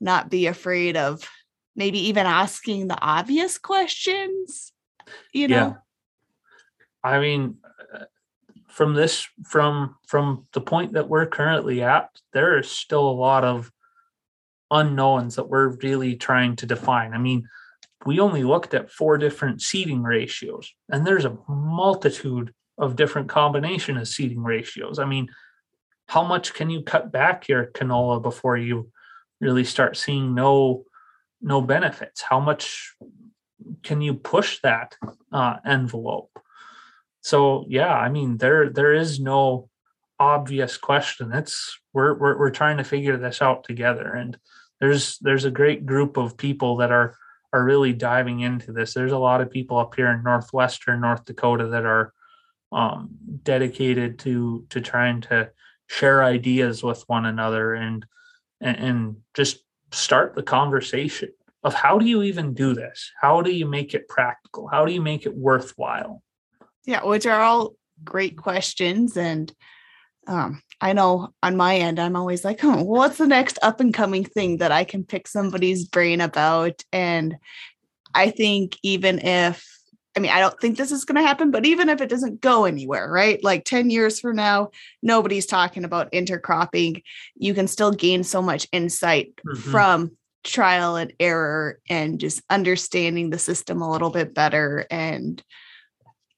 not 0.00 0.30
be 0.30 0.46
afraid 0.48 0.96
of 0.96 1.28
maybe 1.76 2.08
even 2.08 2.26
asking 2.26 2.88
the 2.88 3.00
obvious 3.00 3.58
questions, 3.58 4.72
you 5.32 5.46
know. 5.46 5.76
I 7.04 7.18
mean, 7.20 7.56
from 8.68 8.94
this 8.94 9.28
from 9.44 9.96
from 10.06 10.46
the 10.52 10.60
point 10.60 10.94
that 10.94 11.08
we're 11.08 11.26
currently 11.26 11.82
at, 11.82 12.08
there 12.32 12.58
is 12.58 12.70
still 12.70 13.08
a 13.08 13.20
lot 13.28 13.44
of 13.44 13.70
unknowns 14.70 15.36
that 15.36 15.48
we're 15.48 15.76
really 15.82 16.16
trying 16.16 16.56
to 16.56 16.66
define. 16.66 17.12
I 17.12 17.18
mean, 17.18 17.46
we 18.06 18.18
only 18.18 18.42
looked 18.42 18.72
at 18.72 18.90
four 18.90 19.18
different 19.18 19.60
seeding 19.60 20.02
ratios, 20.02 20.72
and 20.90 21.06
there's 21.06 21.26
a 21.26 21.36
multitude 21.48 22.54
of 22.78 22.96
different 22.96 23.28
combination 23.28 23.98
of 23.98 24.08
seeding 24.08 24.42
ratios. 24.42 24.98
I 24.98 25.04
mean, 25.04 25.28
how 26.06 26.24
much 26.24 26.54
can 26.54 26.70
you 26.70 26.82
cut 26.82 27.12
back 27.12 27.48
your 27.48 27.66
canola 27.66 28.22
before 28.22 28.56
you 28.56 28.90
really 29.40 29.64
start 29.64 29.96
seeing 29.96 30.34
no 30.34 30.84
no 31.42 31.60
benefits? 31.60 32.22
How 32.22 32.40
much 32.40 32.94
can 33.82 34.00
you 34.00 34.14
push 34.14 34.60
that 34.62 34.96
uh, 35.30 35.56
envelope? 35.66 36.30
So 37.22 37.64
yeah, 37.68 37.94
I 37.94 38.08
mean 38.08 38.36
there 38.36 38.68
there 38.68 38.92
is 38.92 39.20
no 39.20 39.68
obvious 40.18 40.76
question. 40.76 41.32
It's 41.32 41.78
we're, 41.92 42.14
we're 42.18 42.38
we're 42.38 42.50
trying 42.50 42.76
to 42.78 42.84
figure 42.84 43.16
this 43.16 43.40
out 43.40 43.64
together, 43.64 44.12
and 44.12 44.36
there's 44.80 45.18
there's 45.18 45.44
a 45.44 45.50
great 45.50 45.86
group 45.86 46.16
of 46.16 46.36
people 46.36 46.76
that 46.78 46.92
are 46.92 47.16
are 47.52 47.64
really 47.64 47.92
diving 47.92 48.40
into 48.40 48.72
this. 48.72 48.94
There's 48.94 49.12
a 49.12 49.18
lot 49.18 49.40
of 49.40 49.50
people 49.50 49.78
up 49.78 49.94
here 49.94 50.10
in 50.10 50.22
northwestern 50.22 51.00
North 51.00 51.24
Dakota 51.24 51.68
that 51.68 51.84
are 51.84 52.12
um, 52.72 53.10
dedicated 53.42 54.18
to 54.20 54.66
to 54.70 54.80
trying 54.80 55.20
to 55.22 55.50
share 55.86 56.24
ideas 56.24 56.82
with 56.82 57.04
one 57.06 57.26
another 57.26 57.74
and, 57.74 58.06
and 58.60 58.76
and 58.76 59.16
just 59.34 59.58
start 59.92 60.34
the 60.34 60.42
conversation 60.42 61.28
of 61.62 61.74
how 61.74 61.98
do 61.98 62.06
you 62.06 62.22
even 62.22 62.54
do 62.54 62.74
this? 62.74 63.10
How 63.20 63.42
do 63.42 63.52
you 63.52 63.66
make 63.66 63.94
it 63.94 64.08
practical? 64.08 64.66
How 64.66 64.84
do 64.84 64.92
you 64.92 65.02
make 65.02 65.26
it 65.26 65.36
worthwhile? 65.36 66.22
Yeah, 66.84 67.04
which 67.04 67.26
are 67.26 67.40
all 67.40 67.74
great 68.04 68.36
questions 68.36 69.16
and 69.16 69.52
um, 70.26 70.62
I 70.80 70.92
know 70.92 71.32
on 71.42 71.56
my 71.56 71.76
end, 71.76 71.98
I'm 71.98 72.16
always 72.16 72.44
like, 72.44 72.62
oh, 72.64 72.82
what's 72.82 73.18
the 73.18 73.26
next 73.26 73.58
up 73.62 73.80
and 73.80 73.94
coming 73.94 74.24
thing 74.24 74.58
that 74.58 74.72
I 74.72 74.84
can 74.84 75.04
pick 75.04 75.26
somebody's 75.28 75.86
brain 75.86 76.20
about? 76.20 76.82
And 76.92 77.36
I 78.14 78.30
think 78.30 78.76
even 78.82 79.18
if, 79.20 79.66
I 80.16 80.20
mean, 80.20 80.30
I 80.30 80.40
don't 80.40 80.58
think 80.60 80.76
this 80.76 80.92
is 80.92 81.04
going 81.04 81.16
to 81.16 81.26
happen, 81.26 81.50
but 81.50 81.64
even 81.64 81.88
if 81.88 82.00
it 82.00 82.08
doesn't 82.08 82.40
go 82.40 82.64
anywhere, 82.64 83.10
right? 83.10 83.42
Like 83.42 83.64
10 83.64 83.90
years 83.90 84.20
from 84.20 84.36
now, 84.36 84.70
nobody's 85.02 85.46
talking 85.46 85.84
about 85.84 86.12
intercropping. 86.12 87.02
You 87.34 87.54
can 87.54 87.66
still 87.66 87.92
gain 87.92 88.22
so 88.22 88.42
much 88.42 88.68
insight 88.72 89.32
mm-hmm. 89.46 89.70
from 89.70 90.16
trial 90.44 90.96
and 90.96 91.12
error 91.18 91.78
and 91.88 92.18
just 92.20 92.42
understanding 92.50 93.30
the 93.30 93.38
system 93.38 93.80
a 93.80 93.90
little 93.90 94.10
bit 94.10 94.34
better. 94.34 94.86
And 94.90 95.42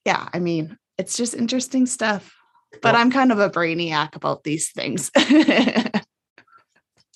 yeah, 0.04 0.28
I 0.32 0.38
mean, 0.38 0.78
it's 0.98 1.16
just 1.16 1.34
interesting 1.34 1.86
stuff 1.86 2.32
but 2.82 2.94
well, 2.94 3.02
I'm 3.02 3.10
kind 3.10 3.32
of 3.32 3.38
a 3.38 3.50
brainiac 3.50 4.16
about 4.16 4.44
these 4.44 4.70
things. 4.70 5.10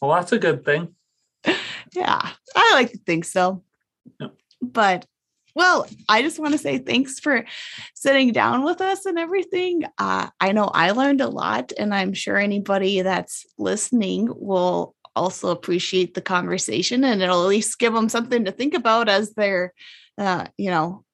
well, 0.01 0.15
that's 0.15 0.33
a 0.33 0.39
good 0.39 0.65
thing. 0.65 0.95
Yeah, 1.95 2.31
I 2.55 2.73
like 2.75 2.93
to 2.93 2.99
think 2.99 3.25
so. 3.25 3.63
Yep. 4.21 4.35
But 4.61 5.07
Well, 5.55 5.87
I 6.09 6.23
just 6.23 6.39
want 6.39 6.53
to 6.53 6.59
say 6.59 6.79
thanks 6.79 7.19
for 7.19 7.45
sitting 7.95 8.33
down 8.33 8.65
with 8.65 8.81
us 8.81 9.07
and 9.07 9.19
everything. 9.19 9.85
Uh, 9.99 10.29
I 10.41 10.53
know 10.53 10.67
I 10.67 10.93
learned 10.93 11.21
a 11.21 11.29
lot, 11.29 11.73
and 11.79 11.95
I'm 11.95 12.13
sure 12.13 12.37
anybody 12.37 13.03
that's 13.03 13.47
listening 13.59 14.29
will 14.35 14.95
also 15.17 15.51
appreciate 15.51 16.15
the 16.15 16.21
conversation 16.21 17.03
and 17.03 17.21
it'll 17.21 17.43
at 17.43 17.49
least 17.49 17.81
give 17.81 17.93
them 17.93 18.09
something 18.09 18.45
to 18.45 18.53
think 18.53 18.73
about 18.73 19.09
as 19.09 19.33
they're, 19.33 19.75
uh, 20.17 20.47
you 20.57 20.71
know, 20.71 21.05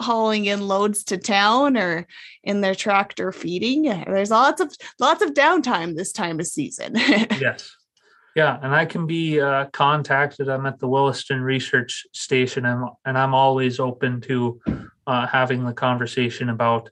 hauling 0.00 0.46
in 0.46 0.66
loads 0.66 1.04
to 1.04 1.18
town 1.18 1.76
or 1.76 2.06
in 2.42 2.60
their 2.60 2.74
tractor 2.74 3.32
feeding. 3.32 3.82
There's 3.82 4.30
lots 4.30 4.60
of 4.60 4.72
lots 4.98 5.22
of 5.22 5.34
downtime 5.34 5.96
this 5.96 6.12
time 6.12 6.40
of 6.40 6.46
season. 6.46 6.94
yes. 6.96 7.74
Yeah, 8.36 8.58
and 8.62 8.72
I 8.72 8.84
can 8.84 9.06
be 9.06 9.40
uh, 9.40 9.66
contacted. 9.72 10.48
I'm 10.48 10.66
at 10.66 10.78
the 10.78 10.86
Williston 10.86 11.40
Research 11.40 12.06
Station, 12.12 12.66
and, 12.66 12.88
and 13.04 13.18
I'm 13.18 13.34
always 13.34 13.80
open 13.80 14.20
to 14.22 14.60
uh, 15.08 15.26
having 15.26 15.64
the 15.64 15.72
conversation 15.72 16.50
about 16.50 16.90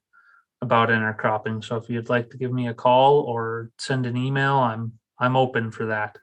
about 0.63 0.89
intercropping. 0.89 1.63
So 1.63 1.77
if 1.77 1.89
you'd 1.89 2.09
like 2.09 2.31
to 2.31 2.37
give 2.37 2.53
me 2.53 2.69
a 2.69 2.75
call 2.75 3.21
or 3.21 3.71
send 3.79 4.07
an 4.07 4.17
email, 4.17 4.55
I'm 4.55 4.93
I'm 5.19 5.37
open 5.37 5.71
for 5.71 5.87
that. 5.87 6.19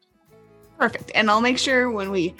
Perfect. 0.77 1.11
And 1.15 1.29
I'll 1.29 1.39
make 1.39 1.57
sure 1.57 1.89
when 1.91 2.11
we 2.11 2.35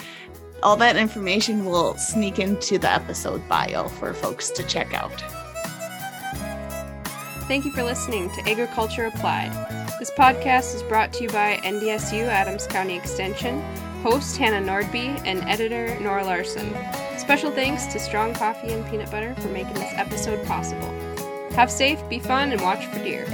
all 0.63 0.77
that 0.77 0.95
information 0.95 1.65
will 1.65 1.95
sneak 1.97 2.39
into 2.39 2.77
the 2.77 2.89
episode 2.89 3.47
bio 3.47 3.87
for 3.89 4.13
folks 4.13 4.49
to 4.51 4.63
check 4.63 4.93
out. 4.93 5.13
Thank 7.47 7.65
you 7.65 7.71
for 7.71 7.83
listening 7.83 8.31
to 8.31 8.49
Agriculture 8.49 9.05
Applied. 9.05 9.51
This 9.99 10.09
podcast 10.11 10.73
is 10.73 10.81
brought 10.83 11.11
to 11.13 11.23
you 11.23 11.29
by 11.29 11.59
NDSU 11.63 12.25
Adams 12.25 12.65
County 12.67 12.95
Extension, 12.95 13.61
host 14.01 14.37
Hannah 14.37 14.65
Nordby, 14.65 15.21
and 15.25 15.43
editor 15.43 15.99
Nora 15.99 16.23
Larson. 16.23 16.73
Special 17.17 17.51
thanks 17.51 17.85
to 17.87 17.99
Strong 17.99 18.35
Coffee 18.35 18.71
and 18.71 18.85
Peanut 18.89 19.11
Butter 19.11 19.35
for 19.35 19.49
making 19.49 19.75
this 19.75 19.93
episode 19.95 20.45
possible. 20.47 20.89
Have 21.51 21.69
safe, 21.69 21.99
be 22.09 22.19
fun, 22.19 22.53
and 22.53 22.61
watch 22.61 22.85
for 22.87 22.99
deer. 22.99 23.25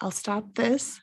I'll 0.00 0.10
stop 0.10 0.54
this. 0.54 1.00